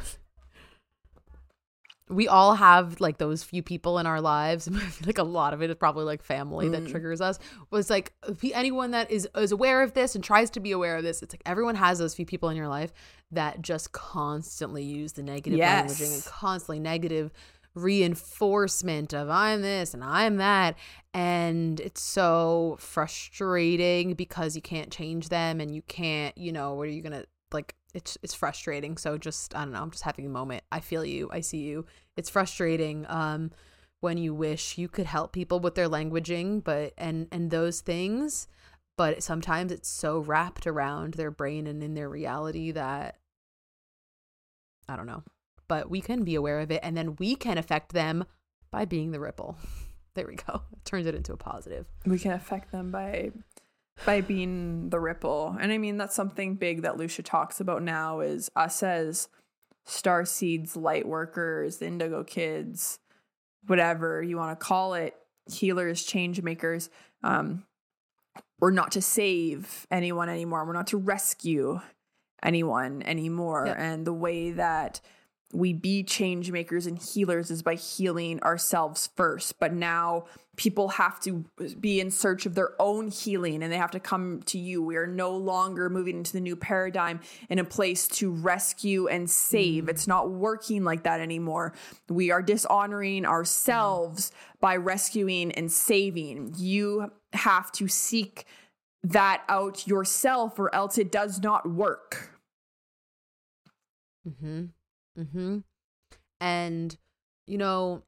[2.10, 4.68] we all have like those few people in our lives.
[5.06, 6.72] Like a lot of it is probably like family mm.
[6.72, 7.38] that triggers us.
[7.70, 8.12] Was like
[8.52, 11.22] anyone that is is aware of this and tries to be aware of this.
[11.22, 12.92] It's like everyone has those few people in your life
[13.30, 16.00] that just constantly use the negative yes.
[16.00, 17.32] languaging and constantly negative
[17.74, 20.76] reinforcement of I'm this and I'm that.
[21.14, 26.88] And it's so frustrating because you can't change them and you can't, you know, what
[26.88, 28.96] are you gonna like it's it's frustrating.
[28.96, 30.64] So just I don't know, I'm just having a moment.
[30.70, 31.28] I feel you.
[31.32, 31.86] I see you.
[32.16, 33.50] It's frustrating um
[34.00, 38.48] when you wish you could help people with their languaging, but and and those things,
[38.96, 43.16] but sometimes it's so wrapped around their brain and in their reality that
[44.88, 45.22] I don't know.
[45.68, 48.24] But we can be aware of it and then we can affect them
[48.70, 49.56] by being the ripple.
[50.14, 50.62] There we go.
[50.84, 51.86] Turns it into a positive.
[52.04, 53.30] We can affect them by
[54.06, 55.56] by being the ripple.
[55.60, 59.28] And I mean that's something big that Loesje talks about now is us as
[59.84, 62.98] star seeds, light workers, indigo kids,
[63.66, 65.14] whatever you want to call it,
[65.50, 66.90] healers, change makers.
[67.22, 67.64] Um,
[68.60, 70.64] we're not to save anyone anymore.
[70.66, 71.80] We're not to rescue
[72.42, 73.64] anyone anymore.
[73.66, 73.76] Yep.
[73.78, 75.00] And the way that
[75.52, 79.58] we be change makers and healers is by healing ourselves first.
[79.58, 80.26] But now
[80.56, 81.44] people have to
[81.80, 84.82] be in search of their own healing and they have to come to you.
[84.82, 89.28] We are no longer moving into the new paradigm in a place to rescue and
[89.28, 89.88] save.
[89.88, 91.72] It's not working like that anymore.
[92.08, 96.54] We are dishonoring ourselves by rescuing and saving.
[96.58, 98.44] You have to seek
[99.02, 102.38] that out yourself or else it does not work.
[104.28, 104.72] Mhm.
[105.20, 105.64] Mhm.
[106.40, 106.96] And
[107.46, 108.04] you know,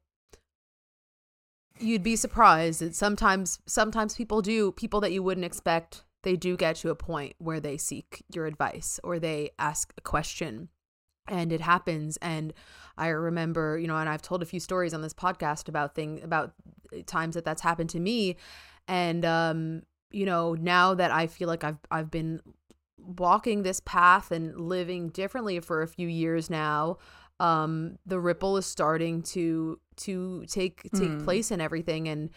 [1.79, 6.55] you'd be surprised that sometimes sometimes people do people that you wouldn't expect they do
[6.55, 10.69] get to a point where they seek your advice or they ask a question.
[11.27, 12.17] And it happens.
[12.17, 12.53] And
[12.97, 16.21] i remember you know and i've told a few stories on this podcast about thing
[16.23, 16.53] about
[17.07, 18.37] times that that's happened to me.
[18.87, 22.39] And um you know now that i feel like i've i've been
[23.05, 26.97] walking this path and living differently for a few years now
[27.39, 31.23] um the ripple is starting to to take take mm.
[31.23, 32.07] place in everything.
[32.07, 32.29] And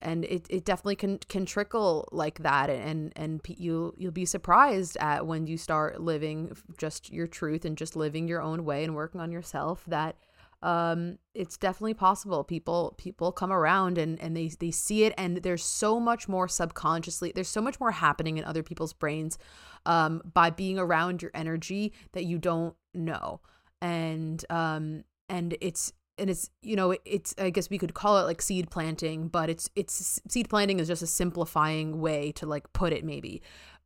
[0.00, 2.70] and it, it definitely can can trickle like that.
[2.70, 7.76] And and you you'll be surprised at when you start living just your truth and
[7.76, 10.16] just living your own way and working on yourself that
[10.62, 12.44] um it's definitely possible.
[12.44, 16.48] People people come around and and they they see it and there's so much more
[16.48, 19.38] subconsciously there's so much more happening in other people's brains
[19.86, 23.40] um by being around your energy that you don't know.
[23.80, 28.24] And um and it's and it's you know it's i guess we could call it
[28.24, 32.70] like seed planting but it's it's seed planting is just a simplifying way to like
[32.72, 33.42] put it maybe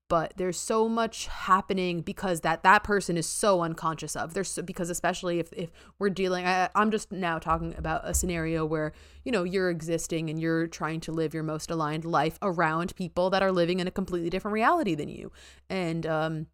[0.09, 4.35] but there's so much happening because that that person is so unconscious of.
[4.35, 8.15] There's so, because especially if, if we're dealing I, i'm just now talking about a
[8.15, 8.93] scenario where
[9.25, 13.31] you know you're existing and you're trying to live your most aligned life around people
[13.31, 15.33] that are living in a completely different reality than you.
[15.69, 16.47] And um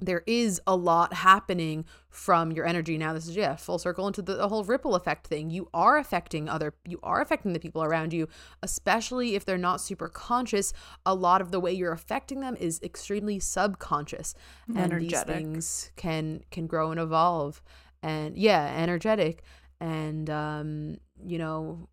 [0.00, 2.98] there is a lot happening from your energy.
[2.98, 5.50] Now this is yeah full circle into the, the, whole ripple effect thing.
[5.50, 8.28] You are affecting other you are affecting the people around you
[8.62, 10.72] especially if they're not super conscious.
[11.06, 14.34] A lot of the way you're affecting them is extremely subconscious
[14.74, 17.62] and these things can can grow and evolve.
[18.02, 19.42] And yeah energetic.
[19.80, 21.88] And um you know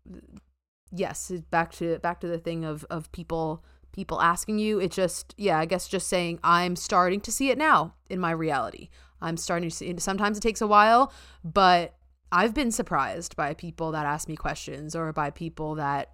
[0.90, 3.62] yes back to back to the thing of of people
[3.98, 4.78] people asking you.
[4.78, 8.30] It just, yeah, I guess just saying, I'm starting to see it now in my
[8.30, 8.90] reality.
[9.20, 9.92] I'm starting to see.
[9.98, 11.96] Sometimes it takes a while, but
[12.30, 16.12] I've been surprised by people that ask me questions or by people that,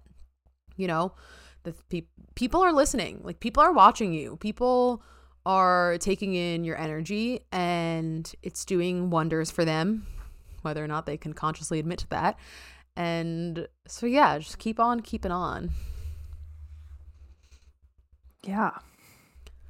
[0.75, 1.13] you know,
[1.61, 3.21] the pe- people are listening.
[3.23, 4.37] Like people are watching you.
[4.37, 5.03] People
[5.45, 10.07] are taking in your energy and it's doing wonders for them,
[10.63, 12.35] whether or not they can consciously admit to that.
[12.95, 15.69] And so, yeah, just keep on keeping on.
[18.45, 18.71] Yeah.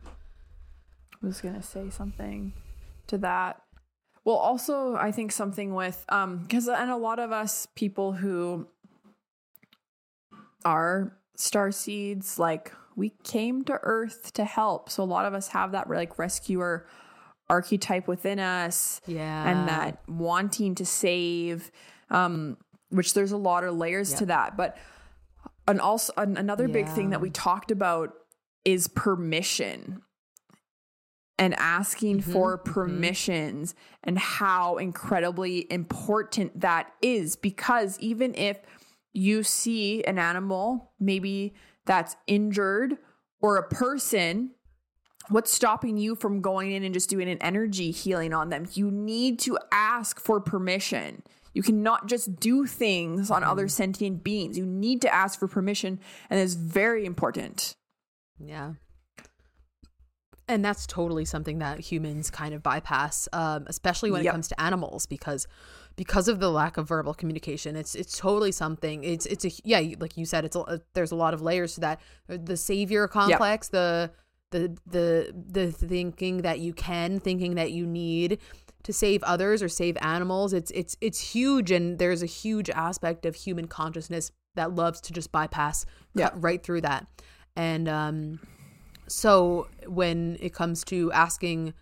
[0.05, 2.53] I was going to say something
[3.07, 3.61] to that.
[4.23, 8.67] Well, also, I think something with, um, because, and a lot of us people who
[10.63, 14.89] are star seeds, like we came to Earth to help.
[14.89, 16.87] So a lot of us have that like rescuer
[17.49, 18.99] archetype within us.
[19.05, 19.49] Yeah.
[19.49, 21.71] And that wanting to save,
[22.09, 22.57] um,
[22.89, 24.19] which there's a lot of layers yep.
[24.19, 24.57] to that.
[24.57, 24.77] But,
[25.67, 26.73] and also, an, another yeah.
[26.73, 28.13] big thing that we talked about
[28.65, 30.01] is permission
[31.37, 32.73] and asking mm-hmm, for mm-hmm.
[32.73, 34.09] permissions mm-hmm.
[34.09, 38.59] and how incredibly important that is because even if
[39.13, 41.53] you see an animal maybe
[41.85, 42.97] that's injured
[43.41, 44.51] or a person
[45.29, 48.91] what's stopping you from going in and just doing an energy healing on them you
[48.91, 53.51] need to ask for permission you cannot just do things on mm-hmm.
[53.51, 55.99] other sentient beings you need to ask for permission
[56.29, 57.75] and it's very important
[58.39, 58.73] yeah.
[60.47, 64.31] And that's totally something that humans kind of bypass, um, especially when yep.
[64.31, 65.47] it comes to animals, because
[65.95, 67.75] because of the lack of verbal communication.
[67.75, 69.03] It's it's totally something.
[69.03, 71.81] It's it's a yeah, like you said, it's a, there's a lot of layers to
[71.81, 72.01] that.
[72.27, 73.71] The savior complex, yep.
[73.71, 74.11] the
[74.51, 78.39] the the the thinking that you can, thinking that you need
[78.83, 80.53] to save others or save animals.
[80.53, 85.13] It's it's it's huge, and there's a huge aspect of human consciousness that loves to
[85.13, 85.85] just bypass,
[86.17, 87.07] cut right through that.
[87.55, 88.39] And um,
[89.07, 91.73] so when it comes to asking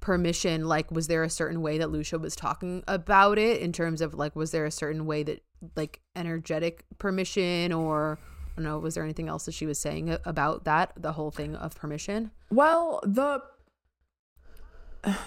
[0.00, 4.00] permission, like, was there a certain way that Loesje was talking about it in terms
[4.00, 5.42] of like, was there a certain way that
[5.76, 8.18] like energetic permission or
[8.52, 11.30] I don't know, was there anything else that she was saying about that, the whole
[11.30, 12.30] thing of permission?
[12.50, 13.42] Well, the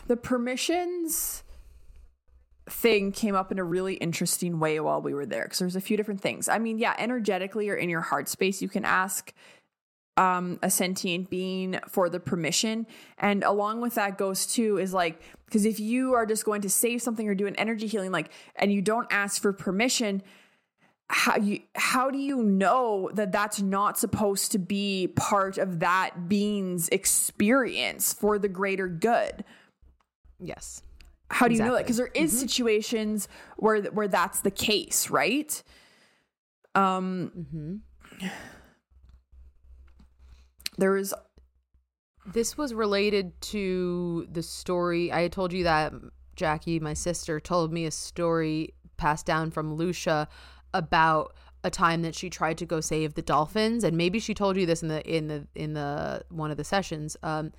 [0.07, 1.43] the permissions
[2.69, 5.81] thing came up in a really interesting way while we were there because there's a
[5.81, 6.47] few different things.
[6.47, 9.33] I mean, yeah, energetically or in your heart space, you can ask
[10.17, 12.87] um, a sentient being for the permission.
[13.17, 16.69] And along with that goes too is like, because if you are just going to
[16.69, 20.23] save something or do an energy healing, like, and you don't ask for permission,
[21.07, 26.27] how you how do you know that that's not supposed to be part of that
[26.27, 29.43] being's experience for the greater good?
[30.39, 30.81] Yes.
[31.29, 31.65] How do exactly.
[31.65, 31.83] you know that?
[31.83, 32.39] Because there is mm-hmm.
[32.39, 35.61] situations where where that's the case, right?
[36.73, 37.31] Um.
[37.37, 38.27] Mm-hmm
[40.77, 41.13] there is
[42.25, 45.11] this was related to the story.
[45.13, 45.93] I told you that
[46.35, 50.27] jackie my sister told me a story passed down from Loesje
[50.73, 53.83] about a time that she tried to go save the dolphins.
[53.83, 56.63] And maybe she told you this in the in the in the one of the
[56.63, 57.17] sessions.
[57.23, 57.51] Um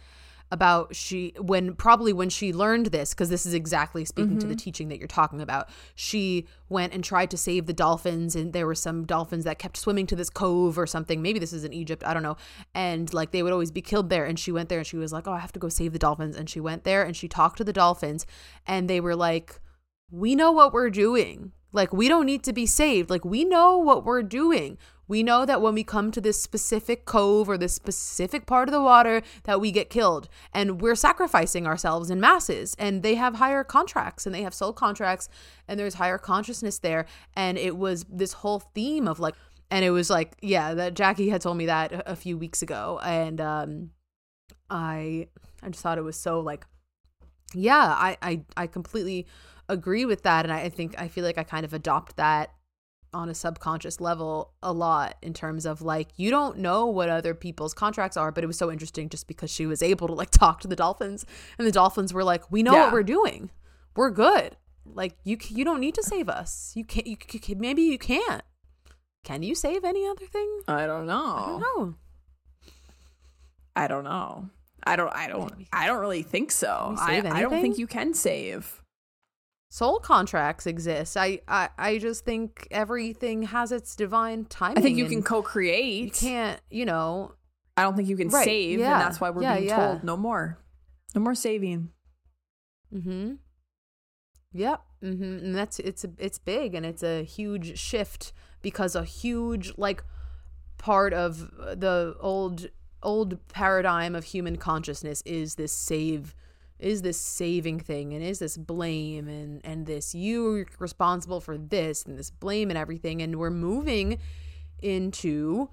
[0.52, 4.38] about she when probably when she learned this because this is exactly speaking mm-hmm.
[4.38, 4.58] to the mm-hmm.
[4.58, 8.66] teaching that you're talking about she went and tried to save the dolphins and there
[8.66, 11.72] were some dolphins that kept swimming to this cove or something maybe this is in
[11.72, 12.36] Egypt I don't know
[12.74, 15.12] and like they would always be killed there and she went there and she was
[15.12, 17.26] like oh I have to go save the dolphins and she went there and she
[17.26, 18.24] talked to the dolphins
[18.66, 19.60] and they were like
[20.12, 23.10] we know what we're doing like, we don't need to be saved.
[23.10, 24.78] Like, we know what we're doing.
[25.08, 28.72] We know that when we come to this specific cove or this specific part of
[28.72, 30.28] the water that we get killed.
[30.52, 34.72] And we're sacrificing ourselves in masses and they have higher contracts and they have soul
[34.72, 35.28] contracts
[35.68, 37.06] and there's higher consciousness there.
[37.34, 39.34] And it was this whole theme of like
[39.68, 43.00] and it was like yeah that Jackie had told me that a few weeks ago.
[43.04, 43.90] And um
[44.70, 45.28] I
[45.62, 46.66] I just thought it was so like
[47.54, 49.26] yeah I I I completely
[49.68, 50.44] agree with that.
[50.44, 52.50] And I think I feel like I kind of adopt that
[53.12, 57.34] on a subconscious level a lot in terms of like you don't know what other
[57.34, 60.30] people's contracts are but it was so interesting just because she was able to like
[60.30, 61.24] talk to the dolphins
[61.58, 62.84] and the dolphins were like we know yeah.
[62.84, 63.50] what we're doing.
[63.94, 64.56] We're good.
[64.84, 66.72] Like you you don't need to save us.
[66.74, 68.42] You can't you, you maybe you can't.
[69.24, 70.60] Can you save any other thing?
[70.68, 71.36] I don't know.
[71.36, 71.94] I don't know.
[73.74, 74.50] I don't know.
[74.86, 76.94] I don't i don't i don't really think so.
[76.96, 78.82] I, I don't think you can save
[79.68, 81.16] soul contracts exist.
[81.16, 84.78] I, I I just think everything has its divine timing.
[84.78, 86.04] I think you can co-create.
[86.04, 87.32] You can't, you know.
[87.76, 88.92] I don't think you can right, save, yeah.
[88.92, 89.76] and that's why we're yeah, being yeah.
[89.76, 90.58] told no more,
[91.14, 91.90] no more saving.
[92.90, 93.34] Hmm.
[94.52, 94.80] Yep.
[95.04, 95.22] Mm-hmm.
[95.22, 100.02] And that's it's it's big and it's a huge shift because a huge like
[100.78, 102.68] part of the old
[103.02, 106.34] old paradigm of human consciousness is this save
[106.78, 112.04] is this saving thing and is this blame and and this you responsible for this
[112.04, 114.18] and this blame and everything and we're moving
[114.80, 115.68] into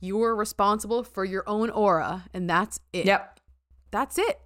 [0.00, 3.38] you're responsible for your own aura and that's it yep
[3.90, 4.40] that's it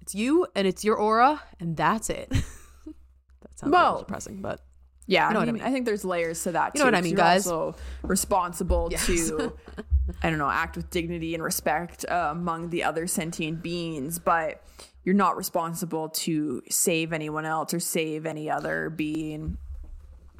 [0.00, 4.60] it's you and it's your aura and that's it that sounds well, depressing but
[5.08, 5.62] yeah, you know I, mean, I, mean.
[5.62, 6.72] I think there's layers to that.
[6.74, 7.46] You know what I mean, guys?
[7.46, 9.06] Also responsible yes.
[9.06, 9.56] to,
[10.22, 14.62] I don't know, act with dignity and respect uh, among the other sentient beings, but
[15.06, 19.56] you're not responsible to save anyone else or save any other being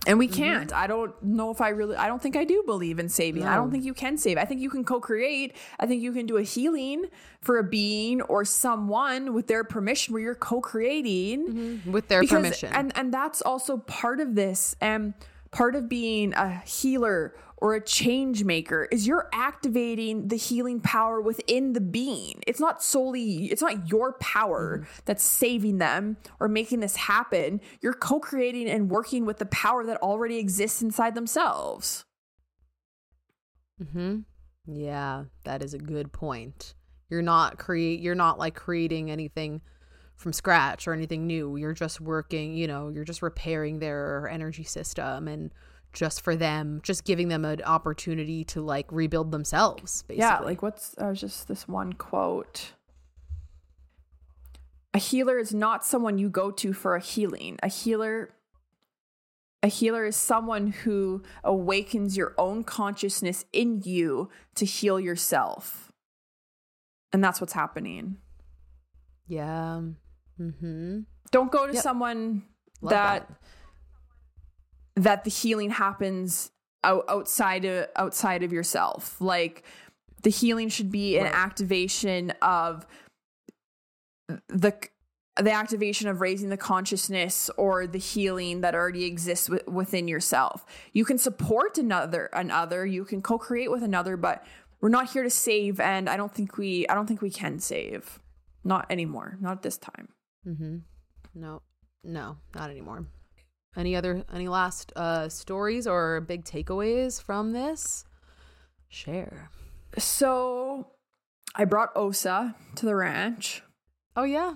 [0.07, 0.37] and we mm-hmm.
[0.37, 0.83] can't mm-hmm.
[0.83, 3.49] i don't know if i really i don't think i do believe in saving no.
[3.49, 6.27] i don't think you can save i think you can co-create i think you can
[6.27, 7.05] do a healing
[7.41, 11.93] for a being or someone with their permission where you're co-creating mm-hmm.
[11.93, 15.15] with their because, permission and and that's also part of this and
[15.53, 21.21] part of being a healer or a change maker is you're activating the healing power
[21.21, 22.43] within the being.
[22.47, 25.01] It's not solely, it's not your power mm-hmm.
[25.07, 27.61] that's saving them or making this happen.
[27.81, 32.05] You're co creating and working with the power that already exists inside themselves.
[33.93, 34.21] Hmm.
[34.67, 36.75] Yeah, that is a good point.
[37.09, 38.01] You're not create.
[38.01, 39.61] You're not like creating anything
[40.17, 41.57] from scratch or anything new.
[41.57, 42.55] You're just working.
[42.55, 45.53] You know, you're just repairing their energy system and
[45.93, 50.03] just for them, just giving them an opportunity to like rebuild themselves.
[50.03, 50.19] Basically.
[50.19, 52.73] Yeah, like what's I was just this one quote.
[54.95, 57.59] A healer is not someone you go to for a healing.
[57.63, 58.31] A healer
[59.63, 65.91] a healer is someone who awakens your own consciousness in you to heal yourself.
[67.13, 68.19] And that's what's happening.
[69.27, 69.81] Yeah.
[70.39, 71.07] Mhm.
[71.31, 71.83] Don't go to yep.
[71.83, 72.45] someone
[72.83, 73.31] that, that
[74.97, 76.51] that the healing happens
[76.85, 79.21] outside of outside of yourself.
[79.21, 79.63] Like
[80.23, 81.35] the healing should be an right.
[81.35, 82.87] activation of
[84.49, 84.73] the
[85.39, 90.65] the activation of raising the consciousness or the healing that already exists w- within yourself.
[90.95, 94.45] You can support another another, you can co-create with another, but
[94.81, 97.59] we're not here to save and I don't think we I don't think we can
[97.59, 98.19] save.
[98.65, 99.37] Not anymore.
[99.41, 100.09] Not at this time.
[100.47, 100.83] Mhm.
[101.35, 101.63] No.
[102.03, 103.07] No, not anymore.
[103.77, 108.05] Any other any last uh stories or big takeaways from this?
[108.89, 109.51] Share.
[109.99, 110.93] So
[111.55, 113.63] I brought Osa to the ranch.
[114.17, 114.55] Oh yeah.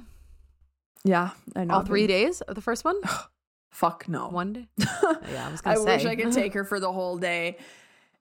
[1.05, 1.75] Yeah, I know.
[1.75, 2.97] All three days of the first one?
[3.71, 4.29] Fuck no.
[4.29, 4.69] One day?
[4.79, 5.97] yeah, I was gonna I say.
[5.97, 7.59] wish I could take her for the whole day.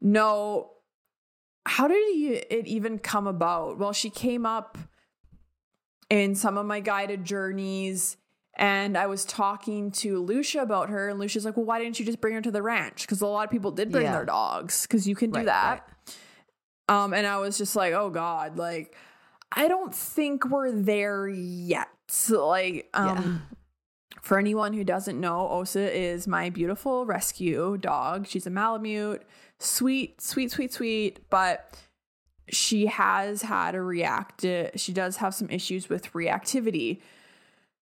[0.01, 0.71] No.
[1.65, 3.77] How did it even come about?
[3.77, 4.77] Well, she came up
[6.09, 8.17] in some of my guided journeys
[8.59, 12.05] and I was talking to Loesje about her, and Loesje's like, "Well, why didn't you
[12.05, 13.03] just bring her to the ranch?
[13.03, 14.11] Because a lot of people did bring yeah.
[14.11, 15.89] their dogs, because you can do right, that."
[16.89, 17.03] Right.
[17.03, 18.95] Um, and I was just like, "Oh God, like,
[19.53, 21.87] I don't think we're there yet."
[22.29, 23.43] Like, um,
[24.21, 28.27] for anyone who doesn't know, Osa is my beautiful rescue dog.
[28.27, 29.21] She's a Malamute,
[29.59, 31.77] sweet, sweet, sweet, sweet, but
[32.49, 34.45] she has had a react.
[34.75, 36.99] She does have some issues with reactivity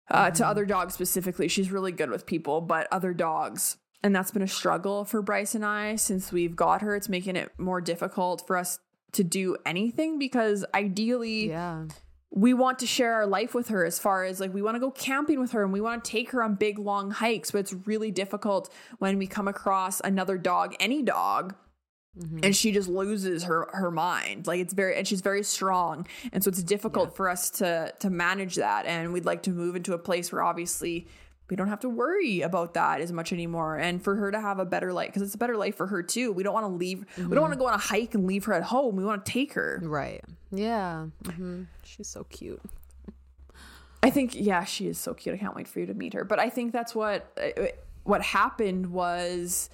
[0.10, 0.36] uh, mm-hmm.
[0.36, 1.48] to other dogs specifically.
[1.48, 3.78] She's really good with people, but other dogs.
[4.04, 6.96] And that's been a struggle for Bryce and I since we've got her.
[6.96, 8.80] It's making it more difficult for us
[9.14, 11.86] to do anything because ideally, yeah
[12.30, 14.80] we want to share our life with her as far as like we want to
[14.80, 17.60] go camping with her and we want to take her on big long hikes but
[17.60, 21.56] it's really difficult when we come across another dog any dog
[22.18, 22.40] mm-hmm.
[22.44, 24.48] and she just loses her her mind.
[24.48, 26.08] Like it's very and she's very strong.
[26.32, 27.16] And so it's difficult yeah.
[27.16, 28.86] for us to to manage that.
[28.86, 31.08] And we'd like to move into a place where obviously
[31.50, 33.78] we don't have to worry about that as much anymore.
[33.78, 36.04] And for her to have a better life because it's a better life for her
[36.04, 36.32] too.
[36.32, 37.30] We don't want to leave mm-hmm.
[37.30, 38.96] we don't want to go on a hike and leave her at home.
[38.96, 39.80] We want to take her.
[39.84, 40.24] Right.
[40.52, 41.08] Yeah.
[41.24, 41.64] Mm-hmm.
[41.84, 42.62] she's so cute.
[44.04, 45.36] I think yeah she is so cute.
[45.36, 46.24] I can't wait for you to meet her.
[46.24, 47.68] But i think that's what uh,
[48.08, 49.70] what happened was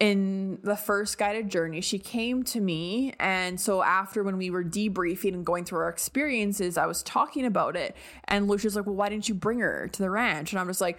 [0.00, 3.14] in the first guided journey, she came to me.
[3.18, 7.44] And so after when we were debriefing and going through our experiences, I was talking
[7.44, 7.96] about it.
[8.24, 10.52] And Loesje's like, Well, why didn't you bring her to the ranch?
[10.52, 10.98] And I'm just like,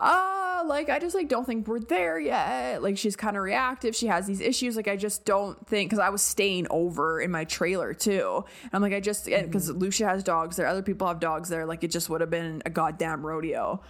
[0.00, 2.82] ah, uh, like I just like don't think we're there yet.
[2.82, 3.94] Like she's kind of reactive.
[3.94, 4.76] She has these issues.
[4.76, 8.44] Like I just don't think because I was staying over in my trailer too.
[8.62, 9.82] And I'm like I just because mm-hmm.
[9.82, 11.66] Loesje has dogs there, other people have dogs there.
[11.66, 13.80] Like it just would have been a goddamn rodeo.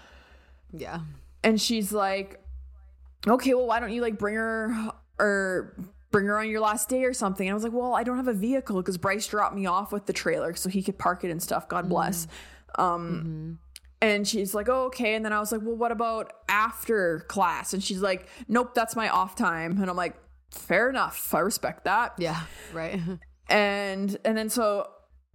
[0.72, 1.00] Yeah.
[1.42, 2.39] And she's like,
[3.26, 5.76] okay, well, why don't you like bring her or
[6.10, 7.46] bring her on your last day or something?
[7.46, 9.92] And I was like, well, I don't have a vehicle because Bryce dropped me off
[9.92, 11.68] with the trailer so he could park it and stuff.
[11.68, 12.26] God bless.
[12.26, 12.82] Mm-hmm.
[12.82, 13.52] Um, mm-hmm.
[14.02, 15.14] And she's like, oh, okay.
[15.14, 17.74] And then I was like, well, what about after class?
[17.74, 19.80] And she's like, nope, that's my off time.
[19.80, 20.16] And I'm like,
[20.50, 21.34] fair enough.
[21.34, 22.14] I respect that.
[22.18, 22.40] Yeah,
[22.72, 22.98] right.
[23.50, 24.88] and and then so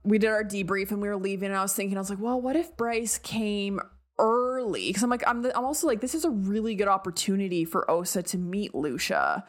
[0.04, 2.20] we did our debrief and we were leaving and I was thinking, I was like,
[2.20, 3.80] well, what if Bryce came
[4.18, 7.66] early because I'm like I'm the, I'm also like this is a really good opportunity
[7.66, 9.44] for Osa to meet Loesje.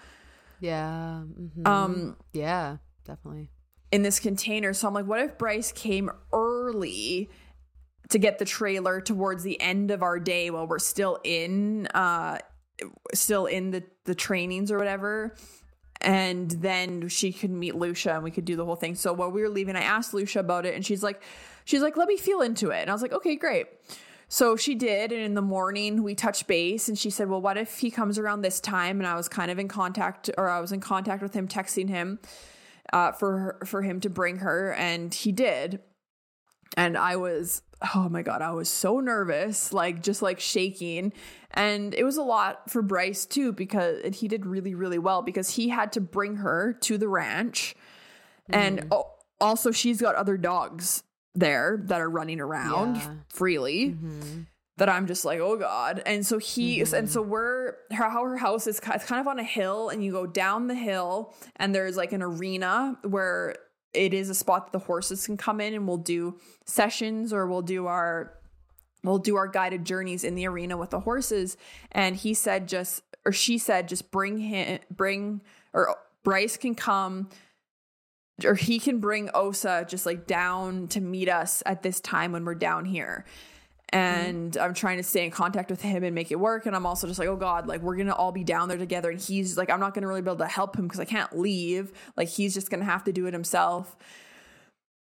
[0.60, 1.22] Yeah.
[1.38, 1.66] Mm-hmm.
[1.66, 2.16] Um.
[2.32, 2.78] Yeah.
[3.04, 3.50] Definitely.
[3.92, 7.30] In this container, so I'm like, what if Bryce came early
[8.08, 12.38] to get the trailer towards the end of our day while we're still in, uh,
[13.14, 15.34] still in the the trainings or whatever.
[16.00, 18.94] And then she could meet Loesje and we could do the whole thing.
[18.94, 21.22] So while we were leaving, I asked Loesje about it and she's like,
[21.64, 22.82] she's like, let me feel into it.
[22.82, 23.66] And I was like, okay, great.
[24.28, 25.12] So she did.
[25.12, 28.18] And in the morning, we touched base and she said, Well, what if he comes
[28.18, 28.98] around this time?
[28.98, 31.88] And I was kind of in contact, or I was in contact with him, texting
[31.88, 32.18] him
[32.92, 34.72] uh, for, for him to bring her.
[34.74, 35.80] And he did.
[36.76, 37.62] And I was,
[37.94, 41.12] oh my God, I was so nervous, like just like shaking.
[41.52, 45.50] And it was a lot for Bryce too, because he did really, really well because
[45.50, 47.76] he had to bring her to the ranch.
[48.50, 48.56] Mm.
[48.56, 49.04] And oh,
[49.40, 51.04] also, she's got other dogs
[51.36, 53.14] there that are running around yeah.
[53.28, 54.42] freely mm-hmm.
[54.78, 56.02] that I'm just like, oh God.
[56.06, 56.94] And so he, mm-hmm.
[56.94, 60.26] and so we're, how her house is kind of on a hill and you go
[60.26, 63.54] down the hill and there's like an arena where
[63.92, 67.46] it is a spot that the horses can come in and we'll do sessions or
[67.46, 68.32] we'll do our,
[69.04, 71.56] we'll do our guided journeys in the arena with the horses.
[71.92, 77.28] And he said, just, or she said, just bring him, bring, or Bryce can come
[78.44, 82.44] or he can bring Osa just like down to meet us at this time when
[82.44, 83.24] we're down here.
[83.90, 84.62] And mm-hmm.
[84.62, 86.66] I'm trying to stay in contact with him and make it work.
[86.66, 89.10] And I'm also just like, oh God, like we're gonna all be down there together.
[89.10, 91.38] And he's like, I'm not gonna really be able to help him because I can't
[91.38, 91.92] leave.
[92.16, 93.96] Like he's just gonna have to do it himself.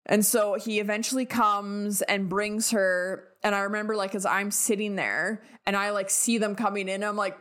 [0.05, 3.29] And so he eventually comes and brings her.
[3.43, 7.03] And I remember like as I'm sitting there and I like see them coming in,
[7.03, 7.37] I'm like,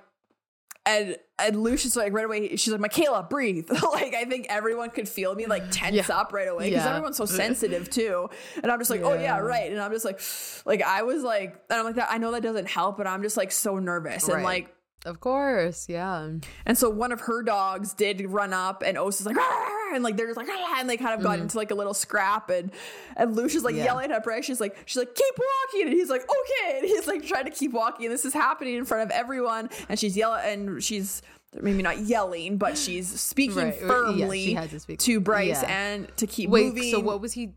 [0.86, 2.56] and and Loesje's like right away.
[2.56, 3.70] She's like, Mikayla, breathe.
[3.94, 6.06] like I think everyone could feel me like tense yeah.
[6.10, 6.92] up right away because yeah.
[6.92, 8.30] everyone's so sensitive too.
[8.62, 9.16] And I'm just like, oh, yeah.
[9.16, 9.72] oh yeah, right.
[9.72, 10.22] And I'm just like,
[10.66, 12.10] like I was like, and I'm like that.
[12.10, 14.36] I know that doesn't help, but I'm just like so nervous right.
[14.36, 14.72] and like.
[15.06, 16.32] Of course, yeah.
[16.66, 19.38] And so one of her dogs did run up, and Osa's like,
[19.96, 21.44] and like they're just like, and they kind of got mm-hmm.
[21.44, 22.72] into like a little scrap, and
[23.16, 23.86] and Loesje's like yeah.
[23.86, 24.46] yelling at Bryce.
[24.46, 27.52] She's like, she's like, keep walking, and he's like, okay, and he's like trying to
[27.52, 28.06] keep walking.
[28.06, 31.22] And this is happening in front of everyone, and she's yelling, and she's
[31.62, 33.76] maybe not yelling, but she's speaking right.
[33.76, 35.00] firmly yeah, to, speak.
[35.00, 35.94] to, Bryce yeah.
[35.94, 36.92] and to keep Wait, moving.
[36.92, 37.54] So what was he?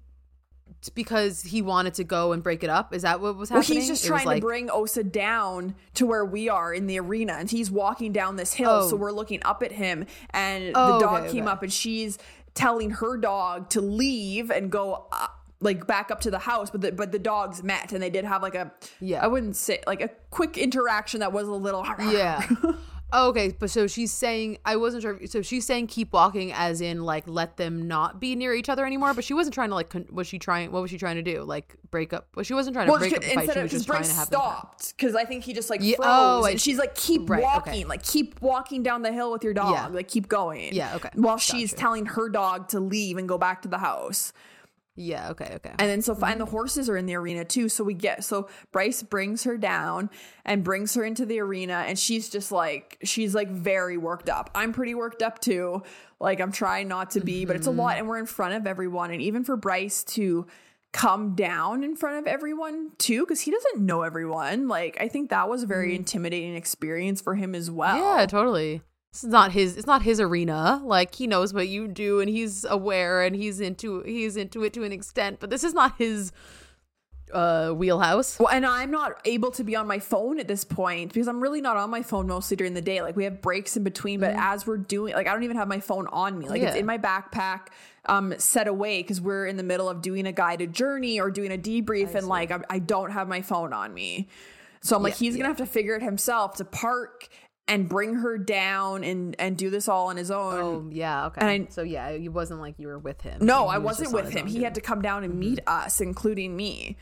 [0.95, 2.95] Because he wanted to go and break it up.
[2.95, 3.79] Is that what was happening?
[3.79, 4.41] Well, he's just trying like...
[4.41, 8.37] to bring Osa down to where we are in the arena, and he's walking down
[8.37, 8.71] this hill.
[8.71, 8.89] Oh.
[8.89, 11.53] So we're looking up at him, and oh, the dog okay, came okay.
[11.53, 12.19] up, and she's
[12.55, 16.81] telling her dog to leave and go up, like back up to the house but
[16.81, 19.81] the but the dogs met and they did have like a yeah i wouldn't say
[19.87, 22.47] like a quick interaction that was a little yeah
[23.11, 25.19] Oh, okay, but so she's saying I wasn't sure.
[25.27, 28.85] So she's saying keep walking, as in like let them not be near each other
[28.85, 29.15] anymore.
[29.15, 29.89] But she wasn't trying to like.
[29.89, 30.73] Con- was she trying?
[30.73, 31.43] What was she trying to do?
[31.43, 32.29] Like break up?
[32.35, 33.35] Well, she wasn't trying to Well, break she- up the fight.
[33.35, 35.81] She instead was of just trying to have stopped because I think he just like
[35.83, 37.85] Yeah, oh, froze, oh, I and she's like, "Keep Right, walking, okay.
[37.85, 39.87] like keep walking down the hill with your dog, Yeah.
[39.87, 41.09] like keep going." Yeah, okay.
[41.15, 44.35] While she's telling her dog to leave and go back to the house.
[44.99, 45.31] Yeah.
[45.31, 45.53] Okay.
[45.55, 45.71] Okay.
[45.79, 46.51] And then so and the mm-hmm.
[46.51, 47.69] horses are in the arena too.
[47.69, 50.11] So we get so Bryce brings her down
[50.45, 54.51] and brings her into the arena and she's just like she's like very worked up.
[54.57, 55.85] I'm pretty worked up too.
[56.19, 57.99] Like I'm trying not to be, but it's a lot mm-hmm.
[58.01, 60.49] and we're in front of everyone and even for Bryce to
[60.93, 64.67] come down in front of everyone too cuz he doesn't know everyone.
[64.67, 65.97] Like I think that was a very mm-hmm.
[65.97, 68.19] intimidating experience for him as well.
[68.19, 68.83] Yeah, totally.
[69.13, 69.77] This is not his.
[69.77, 70.81] It's not his arena.
[70.85, 74.03] Like he knows what you do, and he's aware, and he's into.
[74.03, 76.33] He's into it to an extent, but this is not his
[77.33, 78.39] uh wheelhouse.
[78.39, 81.41] Well, and I'm not able to be on my phone at this point because I'm
[81.41, 83.03] really not on my phone mostly during the day.
[83.03, 85.69] Like we have breaks in between, but as we're doing, like I don't even have
[85.69, 86.49] my phone on me.
[86.49, 87.69] Like it's in my backpack,
[88.07, 91.53] um, set away because we're in the middle of doing a guided journey or doing
[91.53, 94.29] a debrief, and like I, I don't have my phone on me.
[94.81, 97.29] So I'm like, Yeah, he's gonna have to figure it himself to park
[97.69, 100.55] and bring her down and and do this all on his own.
[100.61, 101.41] Oh yeah, okay.
[101.41, 103.45] And I- so yeah, it wasn't like you were with him.
[103.45, 104.47] No, I was wasn't with him.
[104.47, 105.85] He had to come down and meet Mm-hmm.
[105.87, 106.97] us, including me.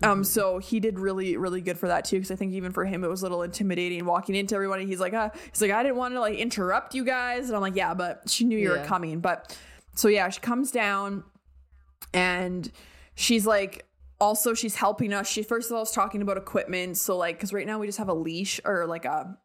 [0.00, 2.16] Um, so he did really, really good for that too.
[2.18, 4.86] Because I think even for him, it was a little intimidating walking into everybody.
[4.86, 7.60] He's like, uh, he's like, I didn't want to like interrupt you guys, and I'm
[7.62, 9.18] like, yeah, but she knew you were coming.
[9.20, 9.58] But
[9.96, 11.24] so yeah, she comes down,
[12.14, 12.70] and
[13.16, 13.84] she's like,
[14.20, 15.28] also she's helping us.
[15.28, 16.96] She first of all is talking about equipment.
[16.96, 19.36] So like, because right now we just have a leash or like a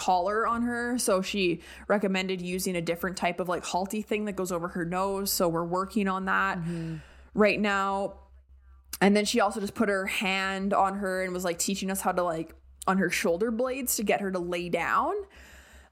[0.00, 0.98] collar on her.
[0.98, 4.84] So she recommended using a different type of like halty thing that goes over her
[4.86, 5.30] nose.
[5.30, 6.96] So we're working on that mm-hmm.
[7.34, 8.14] right now.
[9.02, 12.00] And then she also just put her hand on her and was like teaching us
[12.00, 12.54] how to like
[12.86, 15.14] on her shoulder blades to get her to lay down.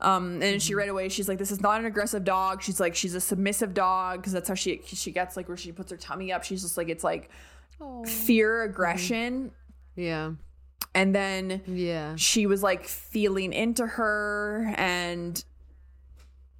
[0.01, 0.79] Um, and she mm-hmm.
[0.79, 3.75] right away she's like, "This is not an aggressive dog." She's like, "She's a submissive
[3.75, 6.45] dog," because that's how she she gets like where she puts her tummy up.
[6.45, 7.31] She's just like, it's like
[8.07, 8.71] fear, mm-hmm.
[8.71, 9.51] aggression,
[9.97, 10.33] Yeah,
[10.95, 12.15] and then yeah.
[12.17, 15.45] she was like feeling into her and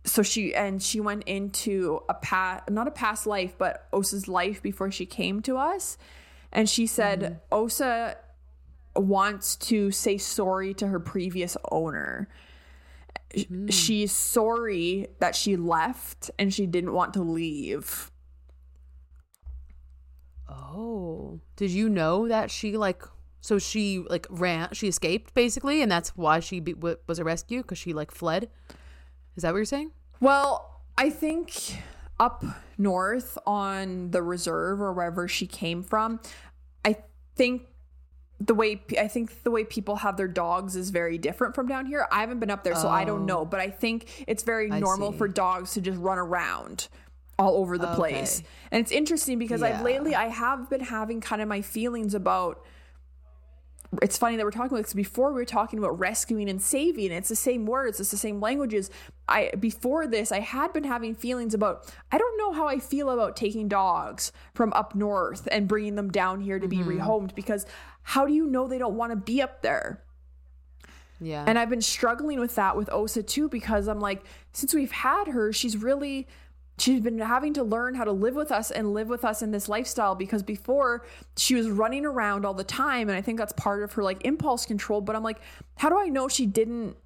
[0.05, 4.63] so she and she went into a past not a past life but osa's life
[4.63, 5.99] before she came to us.
[6.51, 7.35] And she said mm-hmm.
[7.53, 8.17] osa
[8.97, 12.29] wants to say sorry to her previous owner.
[13.35, 13.73] Mm.
[13.73, 18.11] She's sorry that she left and she didn't want to leave.
[20.49, 23.03] Oh, did you know that she like?
[23.41, 24.69] So she like ran.
[24.73, 28.11] She escaped basically, and that's why she be, w- was a rescue because she like
[28.11, 28.49] fled.
[29.37, 29.93] Is that what you're saying?
[30.21, 31.77] Well, I think
[32.19, 32.45] up
[32.77, 36.21] north on the reserve or wherever she came from,
[36.85, 36.97] I
[37.37, 37.63] think
[38.41, 41.87] the way I think the way people have their dogs is very different from down
[41.87, 42.07] here.
[42.11, 43.45] I haven't been up there, so I don't know, oh.
[43.45, 45.19] but I think it's very I normal see.
[45.19, 46.89] for dogs to just run around
[47.39, 48.43] all over the place.
[48.71, 52.65] And it's interesting because I've lately I have been having kind of my feelings about
[54.03, 57.11] it's funny that we're talking about this before we were talking about rescuing and saving
[57.11, 58.91] it's the same words it's the same languages.
[59.27, 63.11] I before this i had been having feelings about i don't know how i feel
[63.11, 67.01] about taking dogs from up north and bringing them down here to be mm-hmm.
[67.01, 67.67] rehomed because
[68.09, 70.03] how do you know they don't want to be up there?
[71.21, 71.45] Yeah.
[71.47, 74.23] and I've been struggling with that with Osa too because I'm like,
[74.53, 76.29] since we've had her, she's really
[76.79, 79.51] she's been having to learn how to live with us and live with us in
[79.51, 81.05] this lifestyle because before
[81.37, 84.25] she was running around all the time and I think that's part of her like
[84.25, 85.41] impulse control, but I'm like,
[85.77, 86.97] how do I know she didn't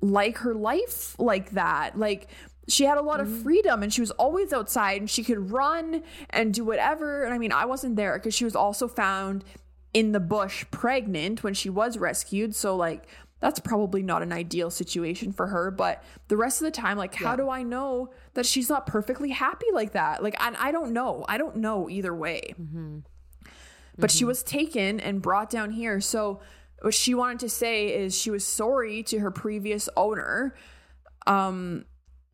[0.00, 1.98] like her life like that?
[1.98, 2.28] Like
[2.68, 3.42] she had a lot of mm-hmm.
[3.42, 7.24] freedom and she was always outside and she could run and do whatever.
[7.24, 9.44] And I mean, I wasn't there because she was also found
[9.92, 12.54] in the bush pregnant when she was rescued.
[12.54, 13.06] So, like,
[13.44, 15.70] that's probably not an ideal situation for her.
[15.70, 19.28] But the rest of the time, like, how do I know that she's not perfectly
[19.28, 20.22] happy like that?
[20.22, 21.26] Like, I, I don't know.
[21.28, 22.54] I don't know either way.
[23.98, 26.00] But she was taken and brought down here.
[26.00, 26.40] So,
[26.80, 30.54] what she wanted to say is she was sorry to her previous owner.
[31.26, 31.84] Um,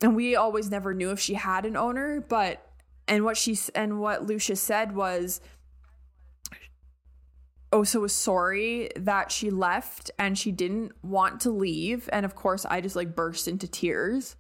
[0.01, 2.65] and we always never knew if she had an owner, but
[3.09, 5.41] and what she and what Loesje said was
[7.73, 12.09] Osa was sorry that she left and she didn't want to leave.
[12.12, 14.37] And of course, I just like burst into tears.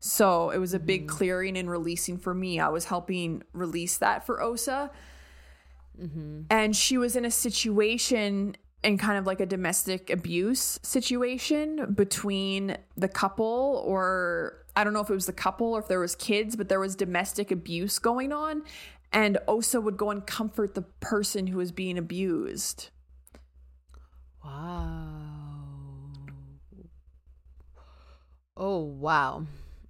[0.00, 2.58] So it was a big clearing and releasing for me.
[2.58, 4.90] I was helping release that for Osa.
[6.00, 6.42] Mm-hmm.
[6.50, 12.76] And she was in a situation in kind of like a domestic abuse situation between
[12.96, 16.16] the couple or I don't know if it was the couple or if there was
[16.16, 18.64] kids, but there was domestic abuse going on
[19.12, 22.88] and Osa would go and comfort the person who was being abused.
[24.44, 25.22] wow.
[28.56, 29.46] Oh, wow.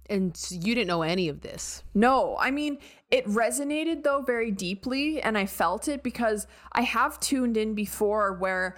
[0.09, 1.83] And you didn't know any of this.
[1.93, 2.77] No, I mean,
[3.09, 8.33] it resonated though very deeply and I felt it because I have tuned in before
[8.33, 8.77] where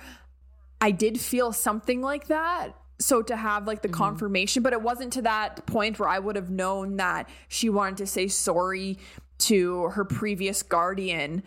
[0.81, 2.75] I did feel something like that.
[2.99, 3.97] So to have like the mm-hmm.
[3.97, 7.97] confirmation, but it wasn't to that point where I would have known that she wanted
[7.97, 8.97] to say sorry
[9.39, 11.43] to her previous guardian.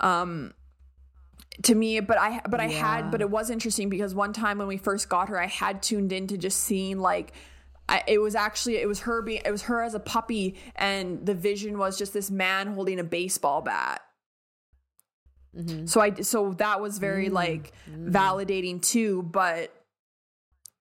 [0.00, 0.54] Um
[1.62, 2.98] to me but i but i yeah.
[2.98, 5.82] had but it was interesting because one time when we first got her i had
[5.82, 7.32] tuned in to just seeing like
[7.88, 11.26] I, it was actually it was her being it was her as a puppy and
[11.26, 14.00] the vision was just this man holding a baseball bat
[15.56, 15.86] mm-hmm.
[15.86, 17.34] so i so that was very mm-hmm.
[17.34, 18.10] like mm-hmm.
[18.10, 19.74] validating too but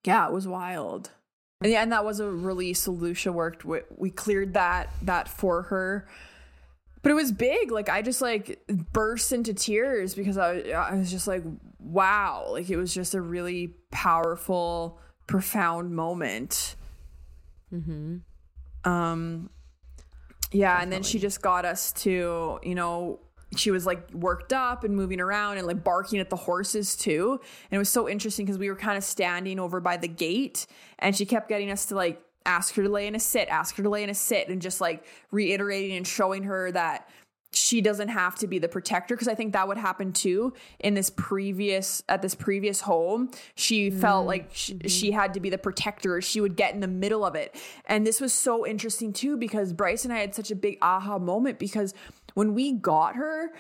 [0.06, 1.10] yeah it was wild
[1.62, 5.64] and yeah and that was a release Loesje worked with we cleared that that for
[5.64, 6.08] her
[7.02, 8.60] but it was big like i just like
[8.92, 11.44] burst into tears because i, I was just like
[11.80, 16.76] wow like it was just a really powerful profound moment
[17.74, 18.18] mm-hmm.
[18.90, 19.50] um
[20.52, 20.84] yeah Definitely.
[20.84, 23.20] and then she just got us to you know
[23.56, 27.40] she was like worked up and moving around and like barking at the horses too
[27.42, 30.68] and it was so interesting because we were kind of standing over by the gate
[31.00, 33.76] and she kept getting us to like ask her to lay in a sit, ask
[33.76, 37.08] her to lay in a sit, and just like reiterating and showing her that
[37.52, 40.94] she doesn't have to be the protector because i think that would happen too in
[40.94, 44.00] this previous at this previous home she mm-hmm.
[44.00, 44.88] felt like sh- mm-hmm.
[44.88, 48.06] she had to be the protector she would get in the middle of it and
[48.06, 51.58] this was so interesting too because bryce and i had such a big aha moment
[51.58, 51.96] because
[52.36, 53.52] when we got her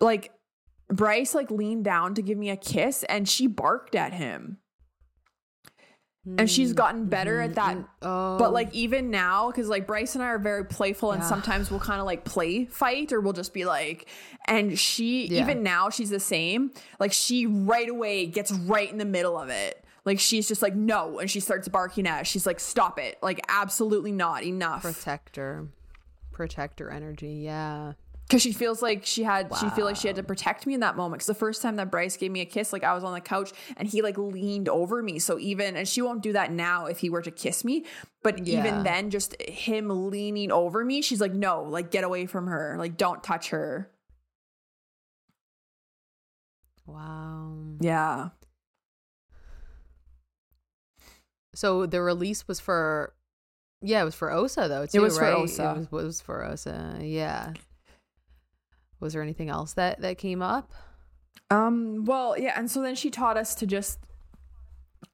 [0.00, 0.32] like
[0.88, 4.59] bryce like leaned down to give me a kiss and she barked at him
[6.26, 7.50] and she's gotten better mm-hmm.
[7.50, 7.78] at that.
[8.02, 8.38] Oh.
[8.38, 11.28] But like even now, because like Bryce and I are very playful, and yeah.
[11.28, 14.08] sometimes we'll kind of like play fight, or we'll just be like,
[14.46, 15.42] and she yeah.
[15.42, 16.72] even now she's the same.
[16.98, 19.84] Like she right away gets right in the middle of it.
[20.04, 22.22] Like she's just like no, and she starts barking at.
[22.22, 22.26] Us.
[22.26, 23.18] She's like, stop it!
[23.22, 24.82] Like absolutely not enough.
[24.82, 25.68] Protector,
[26.32, 27.40] protector energy.
[27.44, 27.94] Yeah
[28.30, 29.56] because she feels like she had wow.
[29.56, 31.74] she feel like she had to protect me in that moment because the first time
[31.76, 34.16] that bryce gave me a kiss like i was on the couch and he like
[34.16, 37.32] leaned over me so even and she won't do that now if he were to
[37.32, 37.84] kiss me
[38.22, 38.60] but yeah.
[38.60, 42.76] even then just him leaning over me she's like no like get away from her
[42.78, 43.90] like don't touch her
[46.86, 48.28] wow yeah
[51.52, 53.12] so the release was for
[53.82, 54.84] yeah, it was for Osa though.
[54.84, 55.32] Too, it was right?
[55.32, 55.70] for Osa.
[55.70, 56.98] It was, it was for Osa.
[57.00, 57.54] Yeah.
[59.00, 60.72] Was there anything else that that came up?
[61.50, 63.98] Um, well, yeah, and so then she taught us to just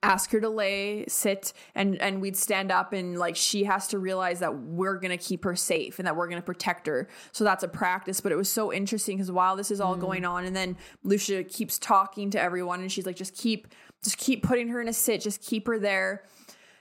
[0.02, 3.98] ask her to lay, sit, and and we'd stand up and like she has to
[3.98, 7.08] realize that we're gonna keep her safe and that we're gonna protect her.
[7.32, 8.20] So that's a practice.
[8.20, 10.00] But it was so interesting because while this is all mm.
[10.00, 13.68] going on, and then Loesje keeps talking to everyone, and she's like, just keep,
[14.02, 16.24] just keep putting her in a sit, just keep her there.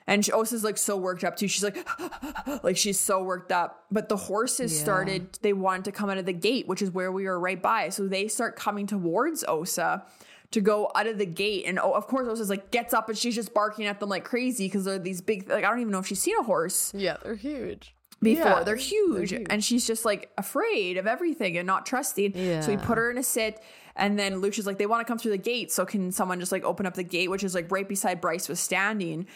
[0.08, 1.48] And she, Osa's like so worked up too.
[1.48, 1.88] She's like,
[2.64, 3.86] like she's so worked up.
[3.92, 4.84] But the horses yeah.
[4.84, 7.62] started, they wanted to come out of the gate, which is where we were right
[7.62, 7.90] by.
[7.90, 10.06] So they start coming towards Osa
[10.52, 11.66] to go out of the gate.
[11.66, 14.24] And oh, of course, Osa's like gets up and she's just barking at them like
[14.24, 16.94] crazy because they're these big, like, I don't even know if she's seen a horse.
[16.96, 17.96] Yeah, they're huge.
[18.22, 19.30] Before yeah, they're, huge.
[19.30, 19.48] they're huge.
[19.50, 22.32] And she's just like afraid of everything and not trusting.
[22.36, 22.62] Yeah.
[22.62, 23.62] So we put her in a sit.
[23.98, 25.72] And then Loesje's like, they want to come through the gate.
[25.72, 28.50] So can someone just like open up the gate, which is like right beside Bryce
[28.50, 29.28] was standing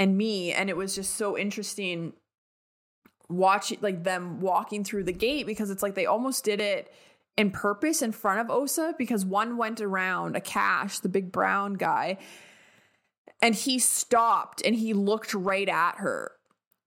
[0.00, 2.14] and me and it was just so interesting
[3.28, 6.90] watching like them walking through the gate because it's like they almost did it
[7.36, 12.16] in purpose in front of Osa because one went around Akash, the big brown guy,
[13.42, 16.32] and he stopped and he looked right at her.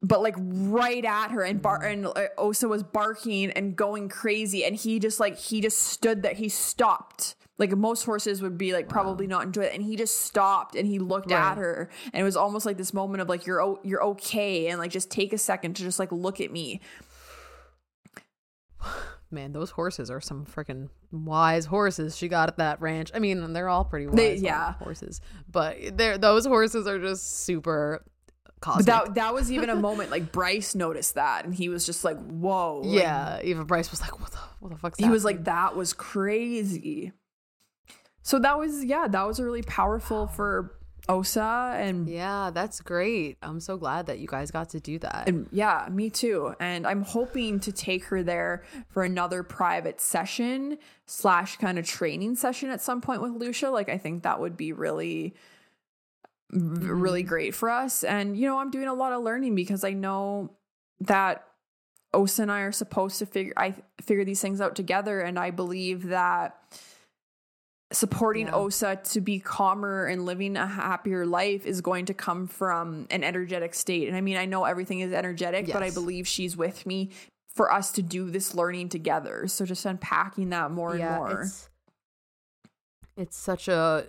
[0.01, 4.65] But like right at her, and bar- and uh, Osa was barking and going crazy,
[4.65, 6.33] and he just like he just stood there.
[6.33, 10.23] He stopped, like most horses would be like probably not enjoy it and he just
[10.23, 11.51] stopped and he looked right.
[11.51, 14.79] at her and it was almost like this moment of like you're you're okay and
[14.79, 16.81] like just take a second to just like look at me
[19.31, 23.53] man those horses are some freaking wise horses she got at that ranch i mean
[23.53, 28.03] they're all pretty wise they, yeah horses but they're those horses are just super
[28.59, 28.85] Cosmic.
[28.85, 32.05] But that that was even a moment like Bryce noticed that and he was just
[32.05, 35.25] like, "Whoa!" Like, yeah, even Bryce was like, "What the what the fuck?" He was
[35.25, 37.11] like, "That was crazy."
[38.23, 40.75] So that was yeah, that was really powerful for
[41.09, 43.37] Osa and yeah, that's great.
[43.41, 45.27] I'm so glad that you guys got to do that.
[45.27, 46.55] And yeah, me too.
[46.61, 52.35] And I'm hoping to take her there for another private session slash kind of training
[52.35, 53.69] session at some point with Loesje.
[53.71, 55.35] Like I think that would be really
[56.53, 57.29] really mm-hmm.
[57.29, 58.03] great for us.
[58.03, 60.51] And you know, I'm doing a lot of learning because I know
[61.01, 61.45] that
[62.13, 65.51] Osa and I are supposed to figure I figure these things out together and I
[65.51, 66.55] believe that
[67.93, 68.55] supporting Yeah.
[68.55, 73.23] Osa to be calmer and living a happier life is going to come from an
[73.23, 74.07] energetic state.
[74.07, 77.09] And I mean, I know everything is energetic, but I believe she's with me
[77.53, 79.47] for us to do this learning together.
[79.47, 81.41] So just unpacking that more and more.
[81.43, 81.69] It's,
[83.15, 84.07] it's such a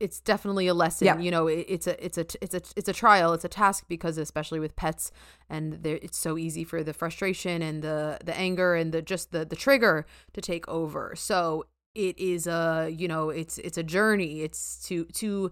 [0.00, 1.06] it's definitely a lesson.
[1.06, 1.18] Yeah.
[1.18, 3.34] You know, it, it's a it's a it's a it's a trial.
[3.34, 5.12] It's a task because especially with pets,
[5.48, 9.44] and it's so easy for the frustration and the the anger and the just the
[9.44, 11.14] the trigger to take over.
[11.14, 14.40] So it is a you know it's it's a journey.
[14.42, 15.50] It's to to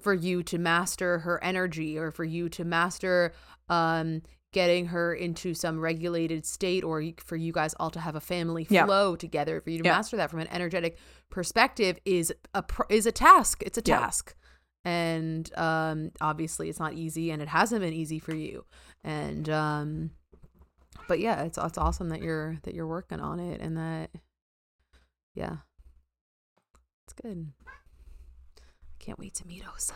[0.00, 3.32] for you to master her energy or for you to master
[3.68, 8.20] um getting her into some regulated state or for you guys all to have a
[8.20, 8.86] family Yeah.
[8.86, 9.92] flow together for you to Yeah.
[9.96, 10.96] master that from an energetic
[11.30, 13.98] perspective is a is a task it's a Yeah.
[13.98, 14.34] task
[14.84, 18.64] and um obviously it's not easy and it hasn't been easy for you
[19.04, 20.10] and um
[21.08, 24.10] but yeah it's it's awesome that you're that you're working on it and that
[25.34, 25.56] yeah
[27.08, 29.94] it's good I can't wait to meet Osa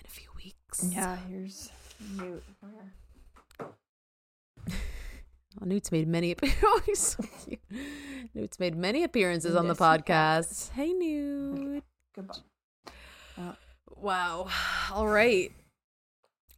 [0.00, 1.70] in a few weeks Yeah, here's
[2.16, 2.42] Newt.
[2.64, 3.66] Oh,
[5.58, 7.24] well, Newt's made many oh, he's so.
[8.34, 10.70] Newt's made many appearances on the podcast.
[10.72, 11.84] Hey Newt.
[12.16, 12.34] Goodbye.
[13.38, 13.52] Uh,
[13.96, 14.48] wow.
[14.92, 15.52] All right.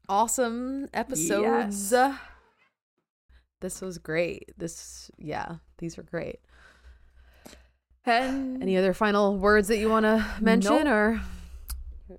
[0.09, 1.93] Awesome episodes.
[1.93, 2.19] Yes.
[3.60, 4.52] This was great.
[4.56, 6.40] This yeah, these were great.
[8.05, 10.87] And Any other final words that you want to mention Nope.
[10.87, 11.23] or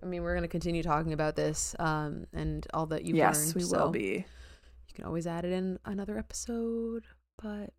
[0.02, 3.46] I mean, we're going to continue talking about this um and all that you've yes,
[3.48, 3.56] learned.
[3.56, 4.26] we so will be.
[4.88, 7.04] You can always add it in another episode,
[7.42, 7.72] but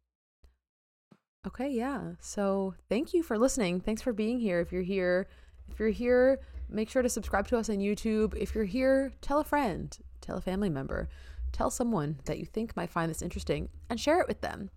[1.47, 2.13] okay, yeah.
[2.21, 3.81] So thank you for listening.
[3.81, 4.61] Thanks for being here.
[4.61, 5.29] If you're here,
[5.71, 8.35] if you're here, make sure to subscribe to us on YouTube.
[8.37, 11.09] If you're here, tell a friend, tell a family member,
[11.53, 14.71] tell someone that you think might find this interesting and share it with them.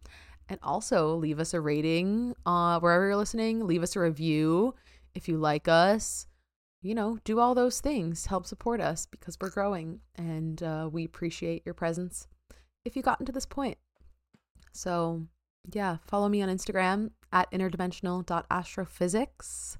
[0.49, 3.68] And also leave us a rating uh, wherever you're listening.
[3.68, 4.74] Leave us a review
[5.14, 6.28] if you like us.
[6.82, 8.28] You know, do all those things.
[8.28, 12.28] Help support us because we're growing and uh, we appreciate your presence
[12.86, 13.78] if you've gotten to this point.
[14.72, 15.24] So,
[15.74, 19.78] yeah, follow me on Instagram at interdimensional.astrophysics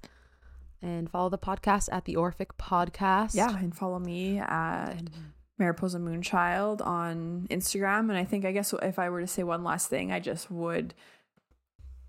[0.82, 3.36] and follow the podcast at the Orphic Podcast.
[3.36, 5.12] Yeah, and follow me at And-
[5.58, 8.10] Mariposa Moonchild on Instagram.
[8.10, 10.52] And I think, I guess, if I were to say one last thing, I just
[10.52, 10.94] would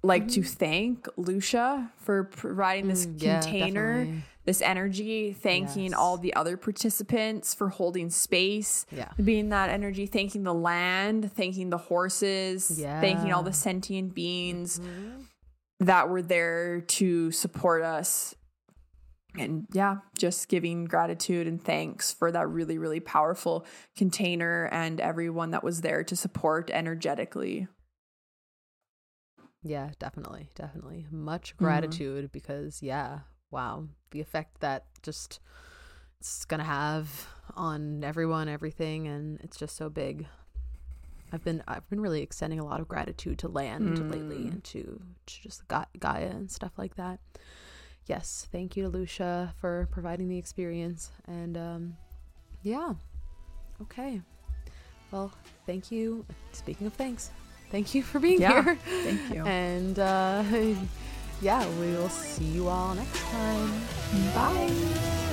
[0.03, 4.23] like to thank Loesje for providing this Mm, yeah, container, definitely.
[4.45, 5.95] this energy, thanking Yes.
[5.95, 9.11] all the other participants for holding space, Yeah.
[9.23, 13.01] being that energy, thanking the land, thanking the horses, yeah.
[13.01, 15.25] thanking all the sentient beings Mhm.
[15.81, 18.37] that were there to support us.
[19.41, 23.65] And yeah, just giving gratitude and thanks for that really, really powerful
[23.97, 27.69] container and everyone that was there to support energetically.
[29.63, 30.51] Yeah, definitely.
[30.55, 31.07] Definitely.
[31.11, 31.65] Much Mm-hmm.
[31.65, 33.21] gratitude because, yeah,
[33.51, 33.89] wow.
[34.11, 35.41] The effect that just
[36.21, 39.07] it's going to have on everyone, everything.
[39.07, 40.27] And it's just so big.
[41.33, 44.51] I've been I've been really extending a lot of gratitude to land lately Mm.
[44.53, 47.21] and to, to just Ga- Gaia and stuff like that.
[48.09, 51.97] Yes, thank you to Loesje for providing the experience and um
[52.63, 52.95] yeah.
[53.83, 54.21] Okay.
[55.13, 55.31] Well,
[55.67, 56.25] thank you.
[56.53, 57.31] Speaking of thanks,
[57.71, 58.79] thank you for being Yeah, here.
[59.05, 59.45] thank you.
[59.47, 60.43] And uh
[61.43, 63.71] yeah, we will see you all next time.
[64.35, 64.69] Bye.
[64.71, 65.28] Thank